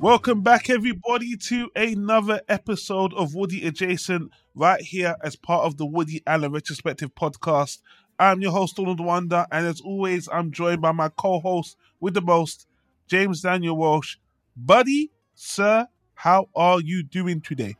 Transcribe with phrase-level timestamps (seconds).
[0.00, 5.86] Welcome back, everybody, to another episode of Woody Adjacent, right here as part of the
[5.86, 7.78] Woody Allen Retrospective podcast.
[8.18, 12.14] I'm your host, Donald Wonder, and as always, I'm joined by my co host with
[12.14, 12.66] the most,
[13.08, 14.16] James Daniel Walsh.
[14.56, 17.76] Buddy, sir, how are you doing today?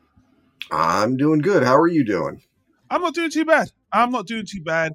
[0.71, 1.63] I'm doing good.
[1.63, 2.43] How are you doing?
[2.91, 3.73] I'm not doing too bad.
[3.91, 4.95] I'm not doing too bad.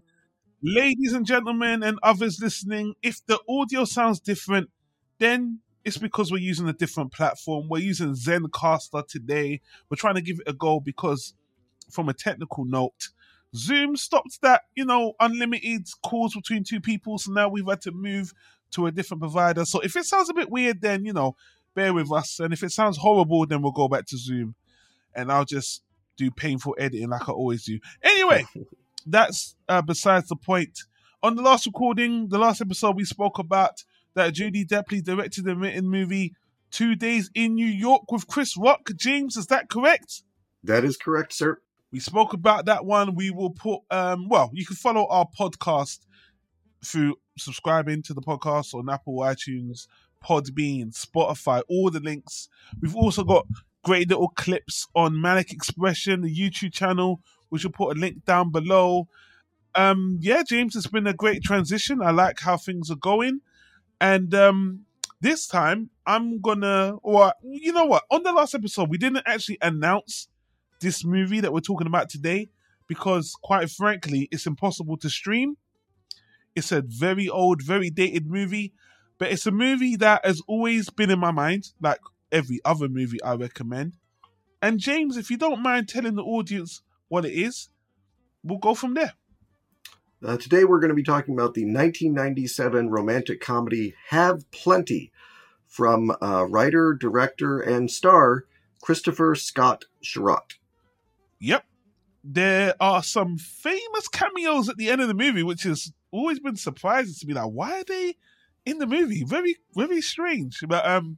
[0.61, 4.69] Ladies and gentlemen, and others listening, if the audio sounds different,
[5.17, 7.67] then it's because we're using a different platform.
[7.67, 9.61] We're using Zencastr today.
[9.89, 11.33] We're trying to give it a go because,
[11.89, 13.09] from a technical note,
[13.55, 17.17] Zoom stopped that, you know, unlimited calls between two people.
[17.17, 18.33] So now we've had to move
[18.71, 19.65] to a different provider.
[19.65, 21.35] So if it sounds a bit weird, then, you know,
[21.75, 22.39] bear with us.
[22.39, 24.55] And if it sounds horrible, then we'll go back to Zoom
[25.13, 25.83] and I'll just
[26.17, 27.79] do painful editing like I always do.
[28.01, 28.45] Anyway,
[29.05, 30.79] that's uh, besides the point.
[31.23, 33.83] On the last recording, the last episode, we spoke about
[34.15, 36.33] that Julie Delpy directed and written movie
[36.71, 38.89] Two Days in New York with Chris Rock.
[38.95, 40.23] James, is that correct?
[40.63, 41.59] That is correct, sir.
[41.91, 43.15] We spoke about that one.
[43.15, 45.99] We will put um well, you can follow our podcast
[46.83, 49.87] through subscribing to the podcast on Apple iTunes,
[50.23, 52.49] Podbean, Spotify, all the links.
[52.81, 53.45] We've also got
[53.83, 58.51] great little clips on Manic Expression, the YouTube channel, which will put a link down
[58.51, 59.07] below.
[59.75, 62.01] Um, yeah, James, it's been a great transition.
[62.01, 63.41] I like how things are going.
[63.99, 64.85] And um,
[65.21, 68.03] this time, I'm gonna, or you know what?
[68.09, 70.27] On the last episode, we didn't actually announce
[70.81, 72.49] this movie that we're talking about today
[72.87, 75.55] because, quite frankly, it's impossible to stream.
[76.55, 78.73] It's a very old, very dated movie,
[79.17, 81.99] but it's a movie that has always been in my mind, like
[82.31, 83.97] every other movie I recommend.
[84.61, 87.69] And James, if you don't mind telling the audience what it is,
[88.43, 89.13] we'll go from there.
[90.23, 95.11] Uh, today we're going to be talking about the 1997 romantic comedy Hav Plenty
[95.67, 98.45] from uh, writer, director, and star
[98.83, 100.57] Christopher Scott Cherot.
[101.41, 101.65] Yep.
[102.23, 106.55] There are some famous cameos at the end of the movie, which has always been
[106.55, 107.33] surprising to me.
[107.33, 108.15] Like, why are they
[108.63, 109.23] in the movie?
[109.23, 110.63] Very, very strange.
[110.67, 111.17] But um,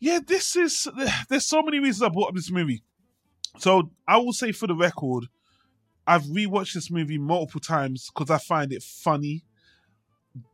[0.00, 0.88] yeah, this is.
[1.28, 2.82] There's so many reasons I brought up this movie.
[3.58, 5.26] So I will say for the record,
[6.04, 9.44] I've rewatched this movie multiple times because I find it funny,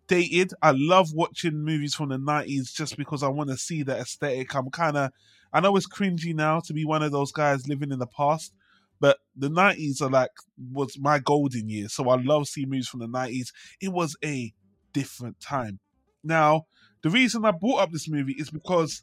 [0.08, 0.52] dated.
[0.60, 4.54] I love watching movies from the nineties just because I want to see the aesthetic.
[4.54, 5.10] I'm kind of,
[5.52, 8.54] I know it's cringy now to be one of those guys living in the past,
[9.00, 10.30] but the nineties are like
[10.72, 11.92] was my golden years.
[11.92, 13.52] So I love seeing movies from the nineties.
[13.80, 14.52] It was a
[14.92, 15.80] different time.
[16.24, 16.66] Now,
[17.02, 19.02] the reason I brought up this movie is because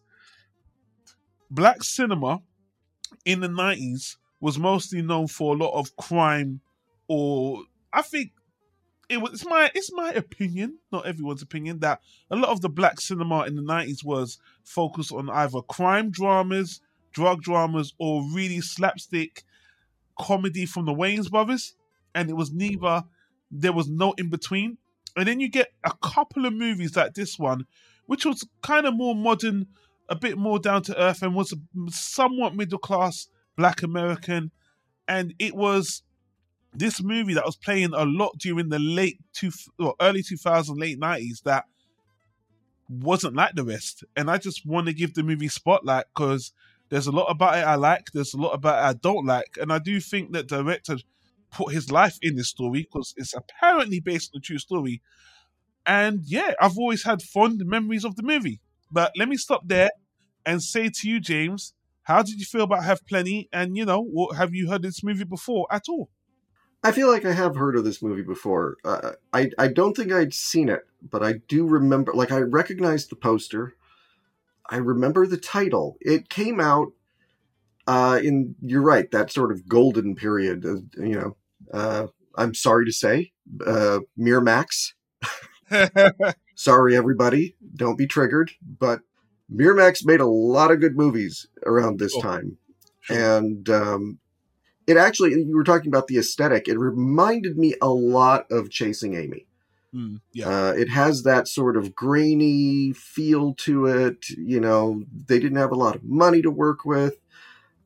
[1.51, 2.39] black cinema
[3.25, 6.61] in the nineties was mostly known for a lot of crime,
[7.07, 8.31] or I think
[9.09, 12.70] it was it's my it's my opinion, not everyone's opinion, that a lot of the
[12.70, 16.81] black cinema in the nineties was focused on either crime dramas,
[17.12, 19.44] drug dramas, or really slapstick
[20.18, 21.75] comedy from the Wayans brothers,
[22.14, 23.03] and it was neither.
[23.52, 24.78] There was no in between,
[25.18, 27.66] and then you get a couple of movies like this one,
[28.06, 29.66] which was kind of more modern,
[30.08, 31.56] a bit more down to earth, and was
[31.88, 33.28] somewhat middle class
[33.58, 34.52] black American,
[35.08, 36.03] and it was
[36.74, 39.52] this movie that was playing a lot during the late two
[40.02, 41.66] early 2000 late 90s that
[42.90, 46.53] wasn't like the rest and i just want to give the movie spotlight because
[46.90, 49.58] there's a lot about it i like there's a lot about it i don't like
[49.62, 50.97] and i do think that director
[51.52, 55.02] put his life in this story because it's apparently based on a true story
[55.85, 58.59] and yeah i've always had fond memories of the movie
[58.91, 59.90] but let me stop there
[60.46, 61.74] and say to you james
[62.09, 63.50] how did you feel about Hav Plenty?
[63.53, 66.09] And you know, have you heard this movie before at all?
[66.84, 68.78] I feel like I have heard of this movie before.
[68.85, 72.14] Uh, I I don't think I'd seen it, but I do remember.
[72.14, 73.76] Like I recognized the poster.
[74.70, 75.97] I remember the title.
[75.99, 76.93] It came out
[77.85, 78.55] uh, in.
[78.61, 79.09] You're right.
[79.11, 80.66] That sort of golden period.
[80.66, 81.35] Of, you know.
[81.73, 83.34] Uh, I'm sorry to say,
[83.66, 84.93] uh, Miramax.
[86.55, 87.55] sorry, everybody.
[87.76, 88.52] Don't be triggered.
[88.61, 89.02] But
[89.53, 92.58] Miramax made a lot of good movies around this oh, time.
[93.02, 93.37] Sure.
[93.37, 94.20] And um,
[94.90, 99.16] it actually, you were talking about the aesthetic, it reminded me a lot of Chasing
[99.16, 99.46] Amy.
[99.94, 100.47] Mm, yeah.
[100.47, 104.30] Uh, it has that sort of grainy feel to it.
[104.30, 107.16] You know, they didn't have a lot of money to work with.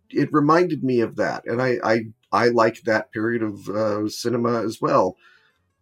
[0.10, 1.46] It reminded me of that.
[1.46, 1.96] And I, I,
[2.32, 5.18] I like that period of uh, cinema as well.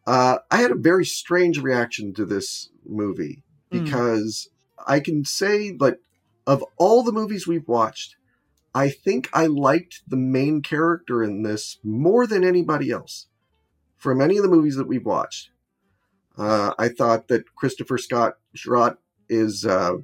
[0.06, 3.86] Uh, I had a very strange reaction to this movie Mm.
[3.86, 4.50] because
[4.86, 6.00] I can say, like,
[6.46, 8.16] of all the movies we've watched,
[8.74, 13.28] I think I liked the main character in this more than anybody else
[13.98, 15.52] from any of the movies that we've watched.
[16.38, 18.98] Uh, I thought that Christopher Scott Cherot
[19.30, 19.98] is uh,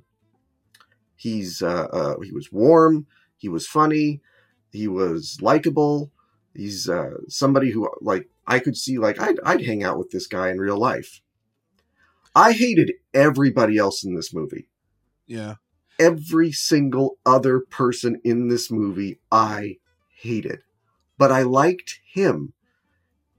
[1.15, 4.21] he's uh, uh, he was warm, he was funny,
[4.71, 6.11] he was likable.
[6.53, 10.27] He's uh, somebody who like I could see like I'd I'd hang out with this
[10.27, 11.21] guy in real life.
[12.35, 14.69] I hated everybody else in this movie.
[15.25, 15.55] Yeah.
[15.99, 19.77] Every single other person in this movie I
[20.15, 20.59] hated.
[21.17, 22.53] But I liked him.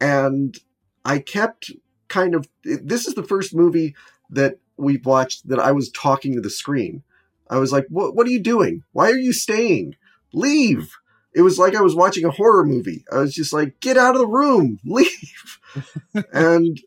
[0.00, 0.58] And
[1.04, 1.72] I kept
[2.08, 3.94] kind of this is the first movie
[4.30, 7.02] that we've watched that I was talking to the screen.
[7.50, 8.82] I was like, "What what are you doing?
[8.92, 9.96] Why are you staying?
[10.32, 10.94] Leave."
[11.34, 13.04] It was like I was watching a horror movie.
[13.12, 14.78] I was just like, "Get out of the room.
[14.84, 15.60] Leave."
[16.32, 16.80] and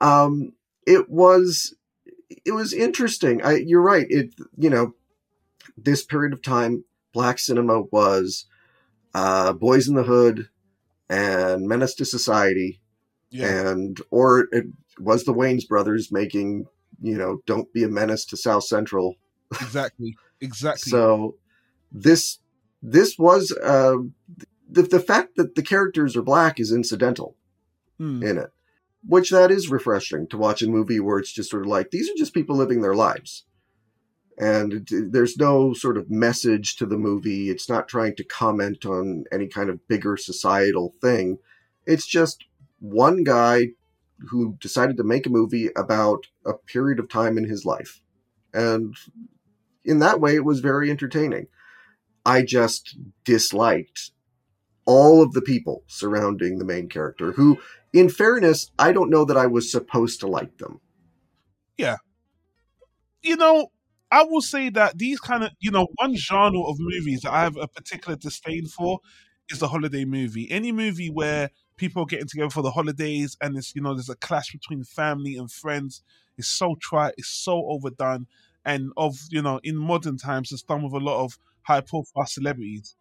[0.00, 0.52] um
[0.86, 1.74] it was
[2.30, 3.42] it was interesting.
[3.42, 4.06] I you're right.
[4.08, 4.94] It you know,
[5.76, 8.46] this period of time black cinema was
[9.14, 10.48] uh Boys in the Hood
[11.08, 12.80] and Menace to Society
[13.30, 13.68] Yeah.
[13.70, 14.66] and or it
[14.98, 16.66] was the Wayans brothers making
[17.00, 19.16] you know don't be a menace to South Central.
[19.60, 20.16] Exactly.
[20.40, 20.90] Exactly.
[20.90, 21.36] So
[21.92, 22.38] this
[22.82, 23.96] this was uh,
[24.68, 27.36] the the fact that the characters are black is incidental
[27.98, 28.22] Hmm.
[28.22, 28.50] in it,
[29.06, 32.08] which that is refreshing to watch a movie where it's just sort of like these
[32.08, 33.44] are just people living their lives.
[34.38, 37.48] And there's no sort of message to the movie.
[37.48, 41.38] It's not trying to comment on any kind of bigger societal thing.
[41.86, 42.44] It's just
[42.78, 43.68] one guy
[44.28, 48.02] who decided to make a movie about a period of time in his life.
[48.52, 48.94] And
[49.84, 51.46] in that way, it was very entertaining.
[52.24, 54.10] I just disliked
[54.86, 57.58] all of the people surrounding the main character, who,
[57.92, 60.80] in fairness, I don't know that I was supposed to like them.
[61.76, 61.96] Yeah.
[63.22, 63.68] You know,
[64.10, 67.42] I will say that these kind of, you know, one genre of movies that I
[67.42, 69.00] have a particular disdain for
[69.50, 70.50] is the holiday movie.
[70.50, 74.08] Any movie where people are getting together for the holidays and it's, you know, there's
[74.08, 76.02] a clash between family and friends
[76.38, 78.26] is so trite, it's so overdone.
[78.64, 82.26] And of, you know, in modern times, it's done with a lot of high profile
[82.26, 82.96] celebrities.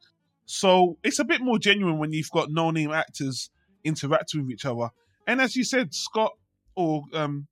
[0.45, 3.49] So it's a bit more genuine when you've got no name actors
[3.83, 4.89] interacting with each other.
[5.27, 6.33] And as you said, Scott
[6.75, 7.47] or um,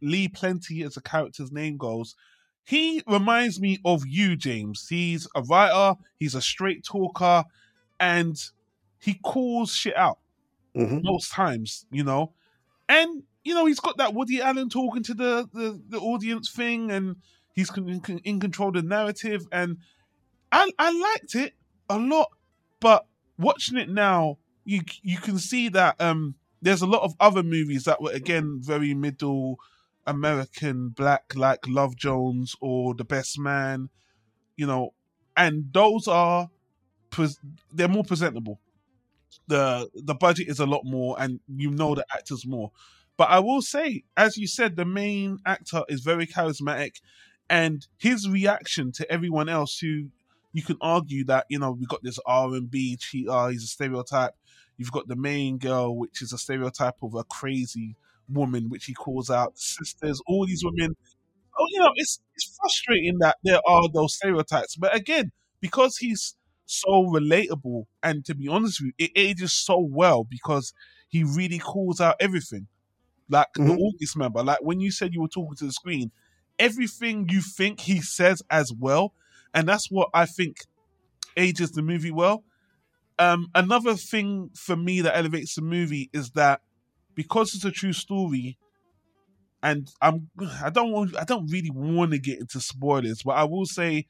[0.00, 2.16] Lee Plenty, as the character's name goes,
[2.64, 4.86] he reminds me of you, James.
[4.88, 7.44] He's a writer, he's a straight talker,
[7.98, 8.36] and
[8.98, 10.18] he calls shit out
[10.74, 12.32] hmm most times, you know.
[12.88, 16.90] And you know, he's got that Woody Allen talking to the the, the audience thing,
[16.90, 17.16] and
[17.54, 19.46] he's in, in control of the narrative.
[19.50, 19.78] And
[20.52, 21.54] I I liked it
[21.88, 22.30] a lot,
[22.80, 23.06] but
[23.38, 27.84] watching it now, you you can see that um there's a lot of other movies
[27.84, 29.58] that were again very middle
[30.06, 33.88] American black, like Love Jones or The Best Man,
[34.56, 34.94] you know,
[35.36, 36.50] and those are
[37.10, 37.38] pres-
[37.72, 38.60] they're more presentable.
[39.48, 42.70] The the budget is a lot more and you know the actors more.
[43.16, 46.96] But i will say as you said the main actor is very charismatic
[47.48, 50.08] and his reaction to everyone else who
[50.52, 54.32] you can argue that you know we've got this r&b cheater he's a stereotype.
[54.78, 57.96] You've got the main girl which is a stereotype of a crazy
[58.28, 60.96] woman which he calls out sisters all these women.
[61.58, 64.76] Oh you know it's it's frustrating that there are those stereotypes.
[64.76, 69.78] But again because he's so relatable and to be honest with you it ages so
[69.80, 70.72] well because
[71.08, 72.68] he really calls out everything.
[73.28, 73.74] Like the Mhm.
[73.74, 76.12] audience member like when you said you were talking to the screen
[76.58, 79.14] everything you think he says as well
[79.54, 80.56] and that's what i think
[81.36, 82.44] ages the movie well.
[83.18, 86.60] Um another thing for me that elevates the movie is that
[87.14, 88.58] because it's a true story
[89.62, 90.28] and i'm
[90.62, 94.06] i don't want i don't really want to get into spoilers but i will say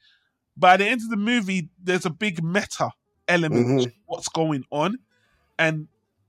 [0.57, 2.89] by the end of the movie there's a big meta
[3.27, 3.83] element Mhm.
[3.83, 4.97] to what's going on.
[5.57, 5.87] And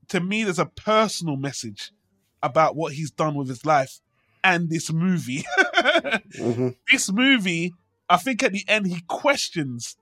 [0.09, 1.91] to me there's a personal message
[2.41, 3.99] about what he's done with his life
[4.43, 5.43] and this movie.
[6.37, 7.73] Hmm this movie
[8.09, 9.97] i think at the end he questions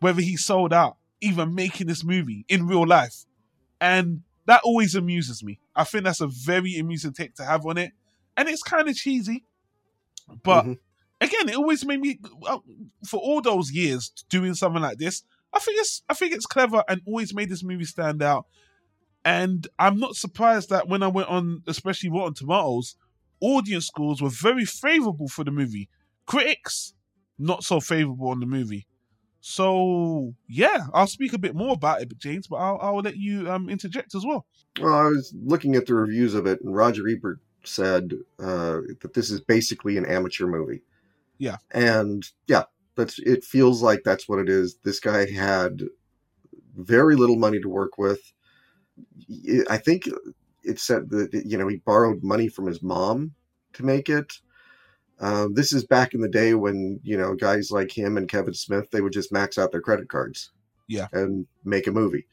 [0.00, 3.24] whether he sold out even making this movie in real life.
[3.80, 5.60] And that always amuses me.
[5.76, 7.92] I think that's a very amusing take to have on it.
[8.36, 9.44] And it's kind of cheesy.
[10.42, 10.78] But Mhm.
[11.20, 12.58] again it always made me uh,
[13.06, 15.22] for all those years doing something like this
[15.52, 18.46] i think it's i think it's clever and always made this movie stand out.
[19.24, 22.96] And i'm not surprised that when i went on especially rotten tomatoes
[23.40, 25.88] audience scores were very favorable for the movie.
[26.26, 26.94] Critics
[27.42, 28.86] not so favorable on the movie
[29.40, 33.50] So yeah, I'll speak a bit more about it, James, but I'll, I'll let you
[33.50, 34.46] um, interject as well.
[34.80, 39.14] Well, I was looking at the reviews of it, and Roger Ebert said uh, that
[39.14, 40.82] this is basically an amateur movie.
[41.38, 42.64] Yeah, and yeah,
[42.96, 43.44] that's it.
[43.44, 44.76] Feels like that's what it is.
[44.84, 45.82] This guy had
[46.76, 48.32] very little money to work with.
[49.68, 50.04] I think
[50.62, 53.32] it said that you know he borrowed money from his mom
[53.74, 54.34] to make it.
[55.22, 58.54] Um, this is back in the day when you know guys like him and Kevin
[58.54, 60.50] Smith they would just max out their credit cards,
[60.88, 62.26] yeah, and make a movie.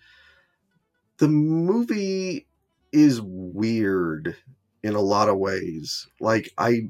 [1.19, 2.47] The movie
[2.91, 4.35] is weird
[4.81, 6.07] in a lot of ways.
[6.19, 6.89] Like I,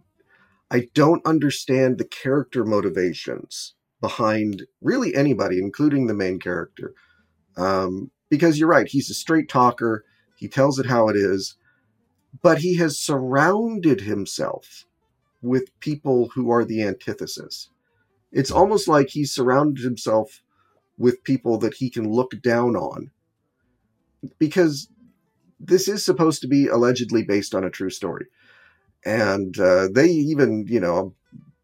[0.71, 6.93] I don't understand the character motivations behind really anybody, including the main character.
[7.57, 10.05] Um, because you're right, he's a straight talker.
[10.37, 11.57] He tells it how it is,
[12.41, 14.85] but he has surrounded himself
[15.41, 17.69] with people who are the antithesis.
[18.31, 20.41] It's almost like he's surrounded himself
[20.97, 23.11] with people that he can look down on
[24.37, 24.89] because
[25.59, 28.27] this is supposed to be allegedly based on a true story.
[29.05, 31.15] And uh, they even, you know,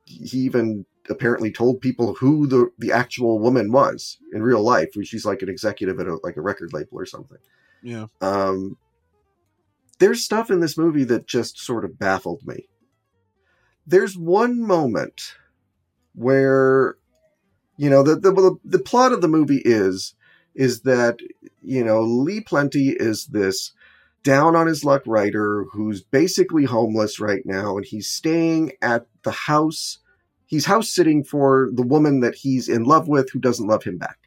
[0.06, 4.90] he even apparently told people who the, the actual woman was in real life.
[5.04, 7.38] She's like an executive at a, like a record label or something.
[7.84, 8.08] Yeah.
[8.22, 8.78] Um,
[10.00, 12.68] there's stuff in this movie that just sort of baffled me
[13.86, 15.36] there's one moment
[16.14, 16.98] where
[17.78, 20.16] you know the, the the plot of the movie is
[20.54, 21.20] is that
[21.62, 23.74] you know Lee Plenty is this
[24.24, 29.32] down on his luck writer who's basically homeless right now and he's staying at the
[29.32, 30.00] house
[30.48, 33.98] he's house sitting for the woman that he's in love with who doesn't love him
[33.98, 34.18] back.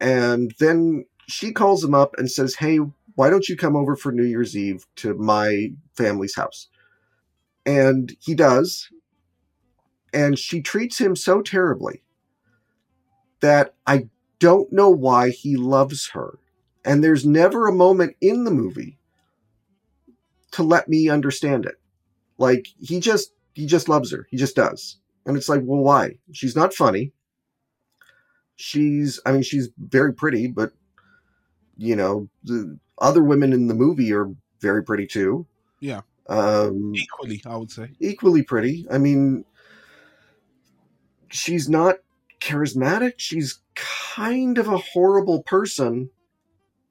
[0.00, 2.78] And then she calls him up and says hey
[3.16, 6.68] why don't you come over for new year's eve to my family's house
[7.68, 8.88] and he does.
[10.14, 12.02] And she treats him so terribly
[13.40, 14.08] that I
[14.38, 16.38] don't know why he loves her.
[16.82, 18.96] And there's never a moment in the movie
[20.52, 21.74] to let me understand it.
[22.38, 24.26] Like he just he just loves her.
[24.30, 24.96] He just does.
[25.26, 26.12] And it's like, well, why?
[26.32, 27.12] She's not funny.
[28.56, 30.72] She's I mean, she's very pretty, but
[31.76, 35.46] you know, the other women in the movie are very pretty too.
[35.80, 36.00] Yeah.
[36.28, 37.90] Um, equally, I would say.
[38.00, 38.86] Equally pretty.
[38.90, 39.44] I mean,
[41.30, 41.96] she's not
[42.40, 43.14] charismatic.
[43.16, 46.10] She's kind of a horrible person,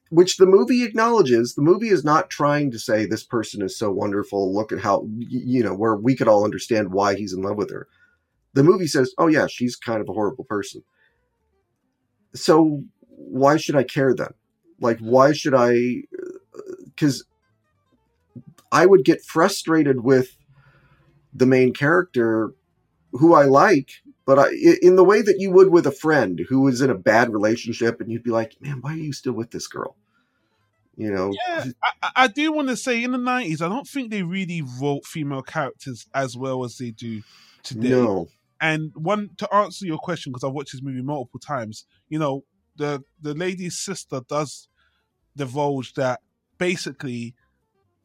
[0.10, 1.54] which the movie acknowledges.
[1.54, 4.54] The movie is not trying to say this person is so wonderful.
[4.54, 7.70] Look at how, you know, where we could all understand why he's in love with
[7.70, 7.88] her.
[8.54, 10.84] The movie says, oh, yeah, she's kind of a horrible person.
[12.34, 14.34] So why should I care then?
[14.80, 16.04] Like, why should I?
[16.86, 17.24] Because
[18.72, 20.38] I would get frustrated with
[21.34, 22.54] the main character
[23.12, 23.92] who I like,
[24.26, 24.50] but I,
[24.82, 28.02] in the way that you would with a friend who is in a bad relationship,
[28.02, 29.96] and you'd be like, "Man, why are you still with this girl?"
[30.96, 31.32] You know.
[31.48, 31.66] Yeah,
[32.04, 35.06] I, I do want to say in the nineties, I don't think they really wrote
[35.06, 37.22] female characters as well as they do
[37.64, 37.90] today.
[37.90, 38.28] No.
[38.60, 41.86] And one to answer your question because I've watched this movie multiple times.
[42.10, 42.44] You know,
[42.76, 44.68] the the lady's sister does
[45.36, 46.22] divulge that
[46.58, 47.36] basically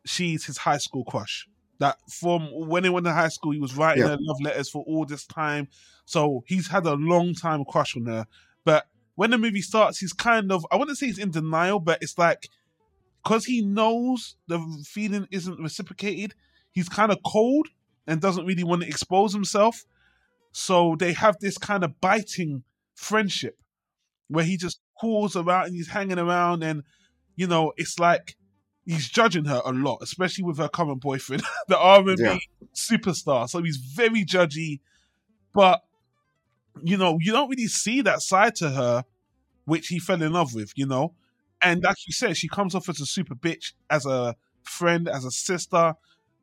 [0.04, 1.48] she's his high school crush.
[1.78, 4.10] That from when he went to high school, he was writing yeah.
[4.10, 5.68] her love letters for all this time.
[6.04, 8.26] So he's had a long time crush on her.
[8.64, 12.02] But when the movie starts, he's kind of I wouldn't say he's in denial, but
[12.02, 12.48] it's like
[13.22, 16.34] because he knows the feeling isn't reciprocated,
[16.72, 17.68] he's kind of cold
[18.06, 19.84] and doesn't really want to expose himself.
[20.52, 23.58] So they have this kind of biting friendship
[24.28, 26.82] where he just calls around and he's hanging around and
[27.36, 28.36] you know, it's like
[28.84, 32.38] he's judging her a lot, especially with her current boyfriend, the R&B yeah.
[32.74, 33.48] superstar.
[33.48, 34.80] So he's very judgy,
[35.52, 35.82] but
[36.82, 39.04] you know, you don't really see that side to her,
[39.64, 41.14] which he fell in love with, you know.
[41.62, 45.24] And like you said, she comes off as a super bitch, as a friend, as
[45.24, 45.94] a sister,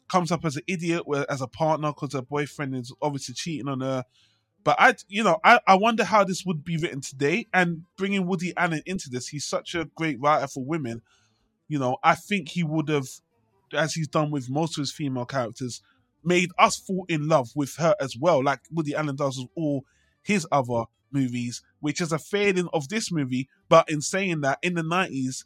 [0.10, 3.82] comes up as an idiot as a partner because her boyfriend is obviously cheating on
[3.82, 4.06] her.
[4.64, 7.48] But I, you know, I, I wonder how this would be written today.
[7.54, 11.02] And bringing Woody Allen into this, he's such a great writer for women
[11.70, 13.08] you know, I think he would have,
[13.74, 15.82] as he's done with most of his female characters,
[16.24, 19.86] made us fall in love with her as well, like Woody Allen does with all
[20.22, 23.48] his other movies, which is a failing of this movie.
[23.70, 25.46] But in saying that, in the 90s,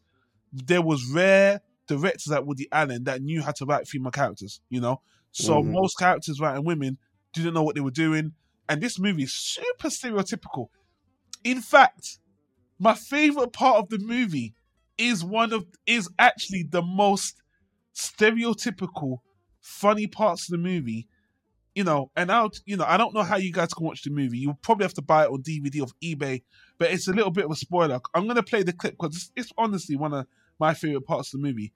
[0.52, 4.82] there was rare directors like Woody Allen that knew how to write female characters, you
[4.82, 5.02] know?
[5.32, 5.74] So mm-hmm.
[5.74, 6.98] most characters writing women
[7.34, 8.34] didn't know what they were doing.
[8.70, 10.68] And this movie is super stereotypical.
[11.44, 12.20] In fact,
[12.80, 14.56] my favorite part of the movie
[14.98, 17.42] is one of is actually the most
[17.96, 19.18] stereotypical
[19.60, 21.08] funny parts of the movie
[21.76, 24.12] you know, and I'll, you know, I don't know how you guys can watch the
[24.12, 24.38] movie.
[24.38, 26.44] You'll probably have to buy it on DVD off eBay,
[26.78, 28.00] but it's a little bit of a spoiler.
[28.14, 30.28] I'm gonna play the clip because it's, it's honestly one of
[30.60, 31.74] my favorite parts of the movie.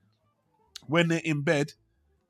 [0.85, 1.73] When they're in bed,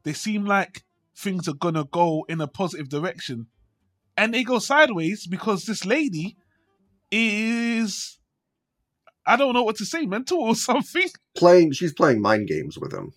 [0.03, 0.83] they seem like
[1.15, 3.47] things are gonna go in a positive direction,
[4.15, 6.37] and they go sideways because this lady
[7.11, 8.16] is,
[9.27, 11.07] I don't know what to say, mental or something.
[11.35, 13.13] Playing, she's playing mind games with him.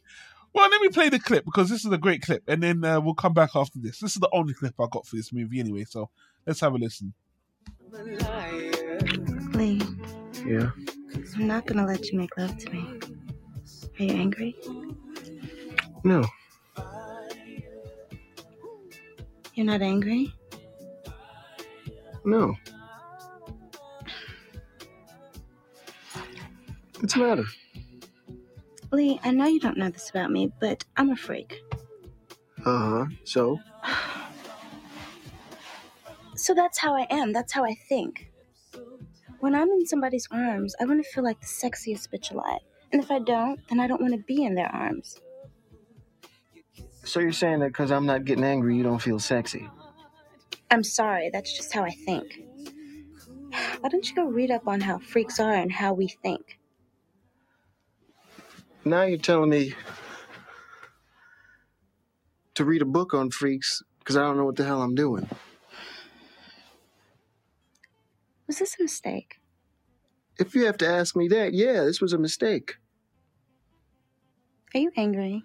[0.52, 3.00] Well, let me play the clip because this is a great clip, and then uh,
[3.00, 4.00] we'll come back after this.
[4.00, 6.10] This is the only clip I got for this movie anyway, so
[6.44, 7.14] let's have a listen.
[9.52, 9.80] Lee,
[10.44, 10.70] Yeah.
[11.36, 12.98] I'm not gonna let you make love to me.
[13.98, 14.56] Are you angry?
[16.02, 16.24] No.
[19.54, 20.32] You're not angry?
[22.24, 22.56] No.
[27.10, 27.44] What's the matter?
[28.92, 31.60] Lee, I know you don't know this about me, but I'm a freak.
[32.64, 33.06] Uh huh.
[33.24, 33.58] So?
[36.36, 37.34] So that's how I am.
[37.34, 38.32] That's how I think.
[39.40, 42.60] When I'm in somebody's arms, I want to feel like the sexiest bitch alive.
[42.92, 45.18] And if I don't, then I don't want to be in their arms.
[47.04, 49.68] So you're saying that because I'm not getting angry, you don't feel sexy?
[50.70, 52.40] I'm sorry, that's just how I think.
[53.80, 56.59] Why don't you go read up on how freaks are and how we think?
[58.84, 59.74] Now you're telling me
[62.54, 65.28] to read a book on freaks because I don't know what the hell I'm doing.
[68.46, 69.40] Was this a mistake?
[70.38, 72.76] If you have to ask me that, yeah, this was a mistake.
[74.74, 75.42] Are you angry?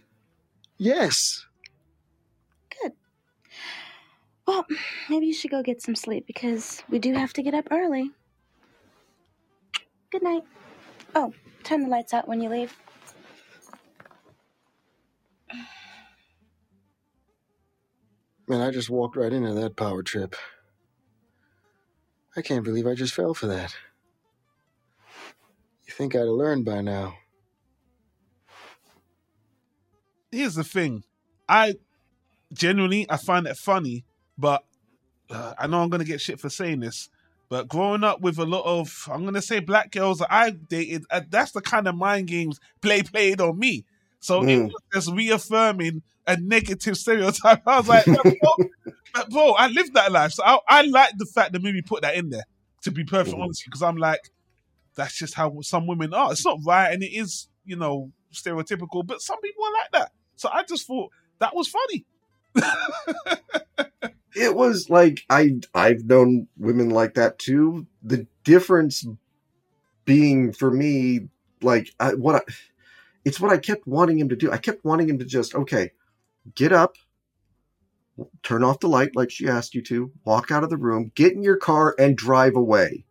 [0.77, 1.45] Yes.
[2.81, 2.93] Good.
[4.47, 4.65] Well,
[5.09, 8.11] maybe you should go get some sleep because we do have to get up early.
[10.09, 10.43] Good night.
[11.13, 12.75] Oh, turn the lights out when you leave.
[18.47, 20.35] Man, I just walked right into that power trip.
[22.35, 23.75] I can't believe I just fell for that.
[25.87, 27.15] You think I'd have learned by now?
[30.31, 31.03] Here's the thing,
[31.47, 31.75] I
[32.53, 34.05] genuinely I find it funny,
[34.37, 34.63] but
[35.29, 37.09] uh, I know I'm gonna get shit for saying this.
[37.48, 41.05] But growing up with a lot of, I'm gonna say black girls that I dated,
[41.09, 43.85] uh, that's the kind of mind games play played on me.
[44.25, 44.66] So it Mm.
[44.72, 47.61] was just reaffirming a negative stereotype.
[47.68, 48.24] I was like, bro,
[49.14, 50.31] but bro, I lived that life.
[50.31, 52.46] So I, I like the fact the movie put that in there,
[52.83, 53.44] to be perfect Mhm.
[53.44, 54.22] honest, because I'm like,
[54.96, 56.31] that's just how some women are.
[56.31, 60.11] It's not right, and it is, you know, stereotypical, but some people are like that.
[60.38, 62.05] So I just thought that was funny.
[64.38, 67.88] It was like I I've known women like that too.
[68.03, 69.05] The difference
[70.03, 71.29] being for me
[71.61, 72.42] like I, what I,
[73.25, 74.51] it's what I kept wanting him to do.
[74.51, 75.92] I kept wanting him to just okay,
[76.53, 76.96] get up,
[78.44, 81.33] turn off the light like she asked you to, walk out of the room, get
[81.33, 83.05] in your car and drive away.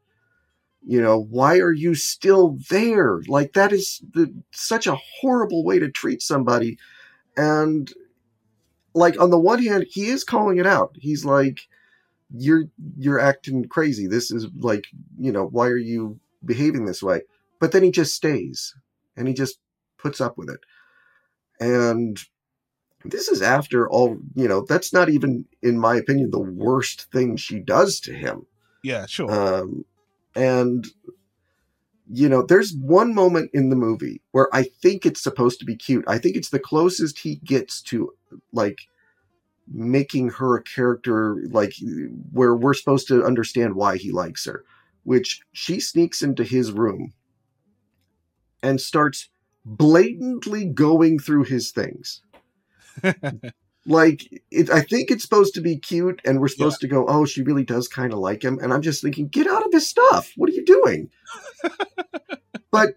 [0.87, 3.21] You know, why are you still there?
[3.27, 6.79] Like that is the, such a horrible way to treat somebody.
[7.37, 7.93] And
[8.95, 10.95] like on the one hand, he is calling it out.
[11.01, 11.61] He's like,
[12.37, 14.07] "You're you're acting crazy.
[14.07, 14.85] This is like,
[15.19, 17.23] you know, why are you behaving this way?"
[17.59, 18.75] But then he just stays,
[19.17, 19.59] and he just
[20.05, 20.61] puts up with it.
[21.59, 22.21] And
[23.05, 27.37] this is after all, you know, that's not even, in my opinion, the worst thing
[27.37, 28.47] she does to him.
[28.83, 29.33] Yeah, sure.
[29.33, 29.85] Um,
[30.37, 30.87] and
[32.11, 35.77] you know, there's one moment in the movie where I think it's supposed to be
[35.77, 36.05] cute.
[36.07, 38.13] I think it's the closest he gets to
[38.53, 38.79] like
[39.67, 41.73] making her a character like
[42.33, 44.65] where we're supposed to understand why he likes her,
[45.05, 47.15] which she sneaks into his room
[48.63, 49.31] and starts
[49.65, 52.23] blatantly going through his things
[53.87, 57.25] like it, I think it's supposed to be cute, and we're supposed to go, "Oh,
[57.25, 59.87] she really does kind of like him." And I'm just thinking, get out of his
[59.87, 60.33] stuff.
[60.37, 61.11] What are you doing?
[62.71, 62.95] but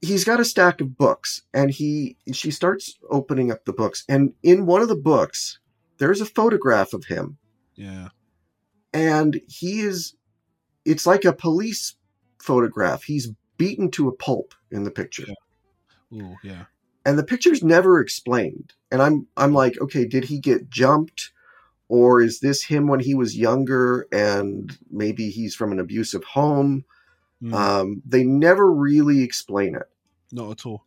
[0.00, 4.34] he's got a stack of books, and he she starts opening up the books, and
[4.42, 5.58] in one of the books,
[5.98, 7.38] there's a photograph of him,
[7.74, 8.08] yeah.
[8.92, 10.14] and he is.
[10.86, 11.94] It's like a police
[12.42, 13.02] photograph.
[13.02, 15.34] He's beaten to a pulp in the picture Yeah.
[16.12, 16.64] Ooh, yeah.
[17.04, 21.30] and the picture's never explained and i'm i'm like okay did he get jumped
[21.88, 26.84] or is this him when he was younger and maybe he's from an abusive home
[27.42, 29.88] Mm, um they never really explain it
[30.30, 30.84] not at all.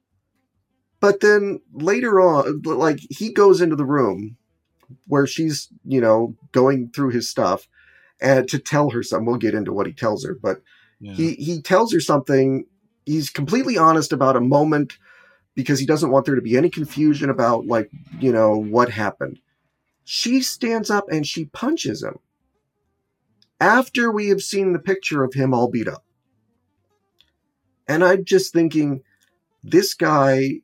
[0.99, 4.37] but then later on like he goes into the room
[5.07, 7.67] where she's you know going through his stuff
[8.21, 10.61] and to tell her something we'll get into what he tells her but
[10.99, 11.15] Yeah.
[11.15, 12.65] he he tells her something
[13.07, 14.99] he's completely honest about a moment
[15.55, 19.39] because he doesn't want there to be any confusion about like you know what happened
[20.05, 22.17] She stands up and she punches him
[23.59, 26.03] after we have seen the picture of him all beat up.
[27.87, 29.03] And I'm just thinking,
[29.63, 30.61] this guy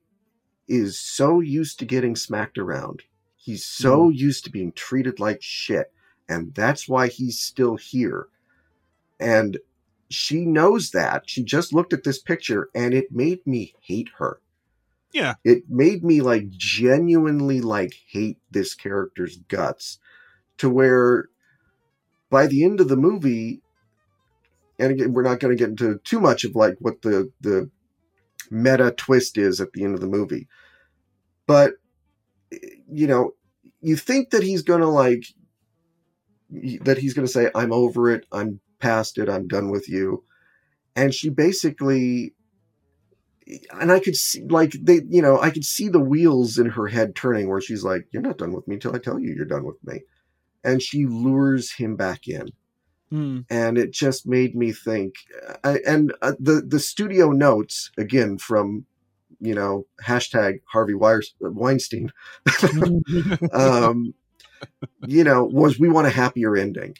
[0.67, 3.04] is so used to getting smacked around.
[3.38, 4.17] He's so mm.
[4.17, 5.93] used to being treated like shit.
[6.30, 8.28] And that's why he's still here.
[9.19, 9.60] And
[10.10, 11.30] she knows that.
[11.30, 14.41] She just looked at this picture and it made me hate her.
[15.12, 15.36] Yeah.
[15.43, 20.00] It made me like genuinely like hate this character's guts
[20.58, 21.30] to where
[22.30, 23.62] by the end of the movie,
[24.78, 27.69] and again, we're not going to get into too much of like what the the
[28.52, 30.48] meta twist is at the end of the movie,
[31.48, 31.74] but
[32.91, 33.32] you know,
[33.82, 35.24] you think that he's going to like
[36.82, 38.26] that he's going to say, "I'm over it.
[38.32, 39.30] I'm past it.
[39.30, 40.24] I'm done with you,"
[40.95, 42.34] and she basically
[43.80, 46.88] and I could see like they you know I could see the wheels in her
[46.88, 49.46] head turning where she's like you're not done with me until I tell you you're
[49.46, 50.02] done with me
[50.64, 52.52] and she lures him back in.
[53.12, 53.46] Mm.
[53.50, 55.16] And it just made me think.
[55.64, 58.86] I, and uh, the the studio notes again from
[59.40, 62.12] you know hashtag Harvey Weinstein,
[63.52, 64.14] um,
[65.08, 66.96] you know, was we want a happier ending.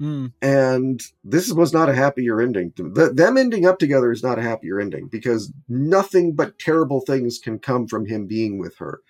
[0.00, 0.32] Mm.
[0.40, 2.72] And this was not a happier ending.
[2.76, 7.38] The, them ending up together is not a happier ending because nothing but terrible things
[7.38, 9.00] can come from him being with her.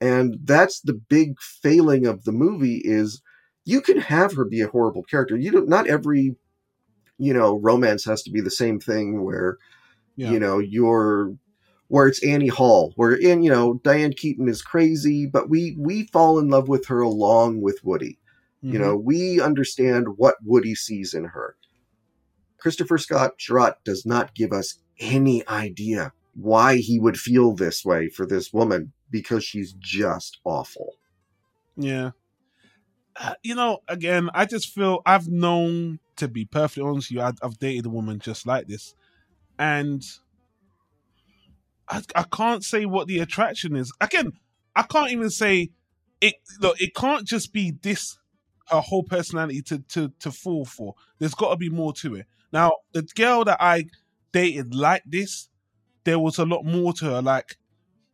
[0.00, 3.20] And that's the big failing of the movie is
[3.64, 5.36] you can have her be a horrible character.
[5.36, 5.68] You don't.
[5.68, 6.36] Not every,
[7.18, 9.58] you know, romance has to be the same thing where,
[10.16, 10.30] yeah.
[10.30, 11.34] you know, you're
[11.88, 16.06] where it's Annie Hall, where in you know Diane Keaton is crazy, but we we
[16.06, 18.18] fall in love with her along with Woody.
[18.64, 18.72] Mm-hmm.
[18.72, 21.56] You know, we understand what Woody sees in her.
[22.58, 28.08] Christopher Scott Cherot does not give us any idea why he would feel this way
[28.08, 30.94] for this woman because she's just awful.
[31.76, 32.10] Yeah.
[33.16, 37.22] Uh, you know, again, I just feel I've known to be perfectly honest with you,
[37.22, 38.94] I've, I've dated a woman just like this,
[39.58, 40.04] and
[41.88, 43.92] I, I can't say what the attraction is.
[44.00, 44.32] Again,
[44.76, 45.70] I can't even say
[46.20, 46.34] it.
[46.60, 48.18] Look, it can't just be this
[48.70, 50.94] her whole personality to to to fall for.
[51.18, 52.26] There's got to be more to it.
[52.52, 53.86] Now, the girl that I
[54.32, 55.48] dated like this,
[56.04, 57.22] there was a lot more to her.
[57.22, 57.56] Like,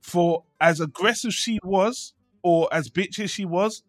[0.01, 3.83] for as aggressive she was, or as bitchy as she was,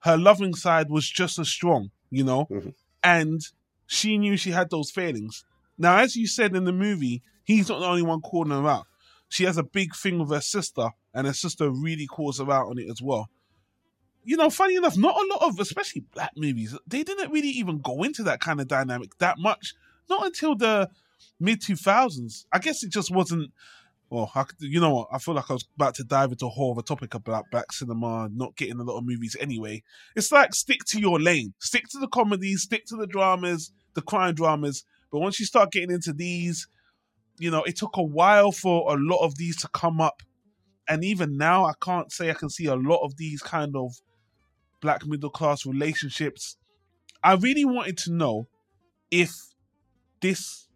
[0.00, 2.70] her loving side was just as strong, you know, mm-hmm.
[3.02, 3.40] and
[3.86, 5.44] she knew she had those failings.
[5.78, 8.86] Now, as you said in the movie, he's not the only one calling her out.
[9.28, 12.66] She has a big thing with her sister, and her sister really calls her out
[12.66, 13.28] on it as well.
[14.24, 17.78] You know, funny enough, not a lot of, especially black movies, they didn't really even
[17.78, 19.74] go into that kind of dynamic that much.
[20.08, 20.90] Not until the
[21.40, 22.46] mid 2000s.
[22.52, 23.50] I guess it just wasn't
[24.12, 25.08] well, I, you know what?
[25.10, 27.72] I feel like I was about to dive into a whole other topic about black
[27.72, 29.82] cinema not getting a lot of movies anyway.
[30.14, 34.02] It's like stick to your lane, stick to the comedies, stick to the dramas, the
[34.02, 34.84] crime dramas.
[35.10, 36.68] But once you start getting into these,
[37.38, 40.22] you know, it took a while for a lot of these to come up.
[40.86, 43.94] And even now, I can't say I can see a lot of these kind of
[44.82, 46.58] black middle class relationships.
[47.24, 48.48] I really wanted to know
[49.10, 49.32] if
[50.20, 50.68] this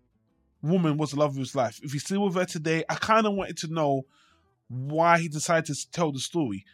[0.62, 1.78] woman was the love of his life.
[1.82, 4.06] If he's still with her today, I kind of wanted to know
[4.68, 6.64] why he decided to tell the story.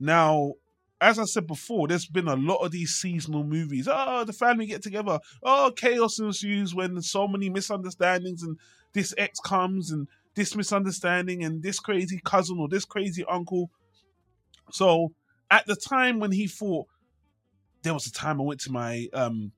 [0.00, 0.54] Now,
[1.00, 3.88] as I said before, there's been a lot of these seasonal movies.
[3.90, 5.20] Oh, the family get together.
[5.42, 8.58] Oh, chaos ensues when so many misunderstandings and
[8.94, 13.70] this ex comes and this misunderstanding and this crazy cousin or this crazy uncle.
[14.70, 15.12] So
[15.50, 16.86] at the time when he thought
[17.82, 19.52] there was a time I went to my um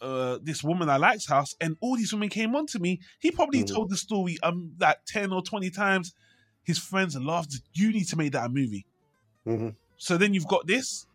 [0.00, 3.00] uh, this woman I like's house, and all these women came on to me.
[3.18, 3.74] He probably mm-hmm.
[3.74, 6.14] told the story um like ten or twenty times.
[6.62, 7.60] His friends laughed.
[7.72, 8.86] You need to make that a movie.
[9.46, 9.70] Mm-hmm.
[9.96, 11.06] So then you've got this,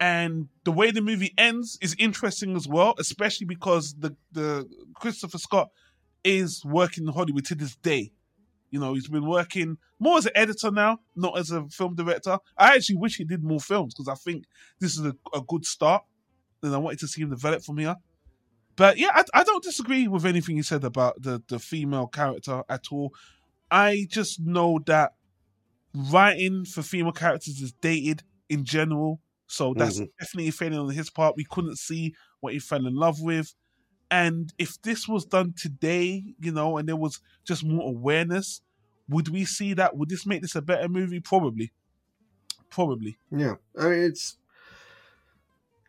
[0.00, 5.38] and the way the movie ends is interesting as well, especially because the the Christopher
[5.38, 5.70] Scott
[6.22, 8.12] is working in Hollywood to this day.
[8.74, 12.40] You know, he's been working more as an editor now, not as a film director.
[12.58, 14.46] I actually wish he did more films because I think
[14.80, 16.02] this is a, a good start
[16.60, 17.94] and I wanted to see him develop from here.
[18.74, 22.64] But yeah, I, I don't disagree with anything you said about the, the female character
[22.68, 23.14] at all.
[23.70, 25.12] I just know that
[25.94, 29.20] writing for female characters is dated in general.
[29.46, 30.06] So that's mm-hmm.
[30.18, 31.36] definitely a failing on his part.
[31.36, 33.54] We couldn't see what he fell in love with.
[34.14, 38.60] And if this was done today, you know, and there was just more awareness,
[39.08, 39.96] would we see that?
[39.96, 41.18] Would this make this a better movie?
[41.18, 41.72] Probably.
[42.70, 43.18] Probably.
[43.32, 43.56] Yeah.
[43.76, 44.36] I mean, it's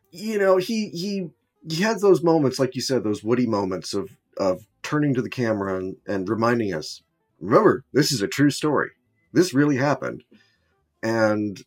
[0.09, 1.29] you know, he he
[1.69, 5.29] he has those moments, like you said, those Woody moments of of turning to the
[5.29, 7.03] camera and, and reminding us,
[7.39, 8.89] remember, this is a true story.
[9.33, 10.23] This really happened.
[11.03, 11.63] And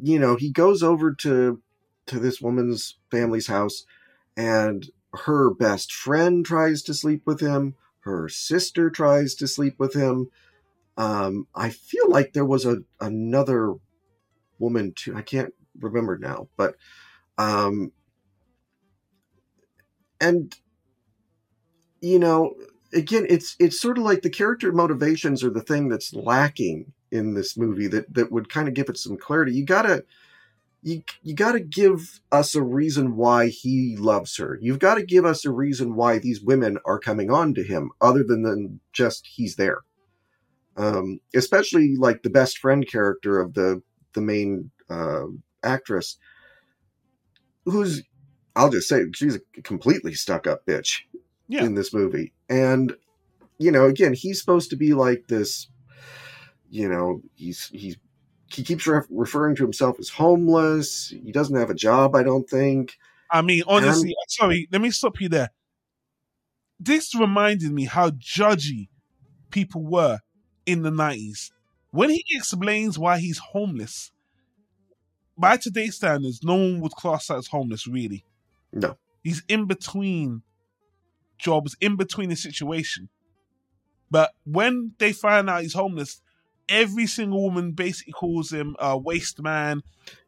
[0.00, 1.60] you know, he goes over to
[2.06, 3.84] to this woman's family's house
[4.36, 9.94] and her best friend tries to sleep with him, her sister tries to sleep with
[9.94, 10.30] him.
[10.96, 13.74] Um, I feel like there was a another
[14.58, 15.14] woman too.
[15.16, 16.76] I can't remember now, but
[17.38, 17.92] um,
[20.20, 20.54] and
[22.00, 22.54] you know,
[22.92, 27.34] again, it's it's sort of like the character motivations are the thing that's lacking in
[27.34, 29.52] this movie that that would kind of give it some clarity.
[29.52, 30.04] You gotta
[30.82, 34.58] you you gotta give us a reason why he loves her.
[34.60, 37.90] You've got to give us a reason why these women are coming on to him,
[38.00, 39.78] other than than just he's there.
[40.76, 43.82] Um, especially like the best friend character of the
[44.14, 45.24] the main uh,
[45.62, 46.18] actress,
[47.64, 48.02] who's
[48.54, 51.00] I'll just say she's a completely stuck up bitch
[51.48, 51.64] Yeah.
[51.64, 52.32] in this movie.
[52.48, 52.94] And
[53.58, 55.68] you know, again, he's supposed to be like this.
[56.70, 57.96] You know, he's he's
[58.52, 61.08] he keeps re- referring to himself as homeless.
[61.08, 62.96] He doesn't have a job, I don't think.
[63.30, 65.50] I mean, honestly, sorry, let me stop you there.
[66.78, 68.88] This reminded me how judgy
[69.50, 70.20] people were
[70.64, 71.50] in the 90s.
[71.90, 74.12] When he explains why he's homeless,
[75.38, 78.24] by today's standards, no one would class that as homeless, really.
[78.72, 78.96] No.
[79.22, 80.42] He's in between
[81.38, 83.08] jobs, in between the situation.
[84.10, 86.20] But when they find out he's homeless,
[86.68, 89.82] every single woman basically calls him a waste man,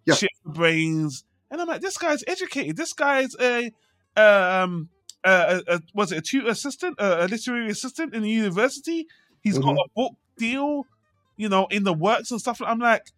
[0.04, 0.14] Yeah.
[0.14, 1.24] shit brains.
[1.50, 2.76] And I'm like, this guy's educated.
[2.76, 3.72] This guy's a,
[4.16, 4.88] um,
[5.24, 5.30] a,
[5.66, 9.06] a, a was it a tutor assistant, a, a literary assistant in the university?
[9.40, 9.84] He's got Mhm.
[9.84, 10.84] a book deal,
[11.36, 12.60] you know, in the works and stuff.
[12.64, 13.10] I'm like,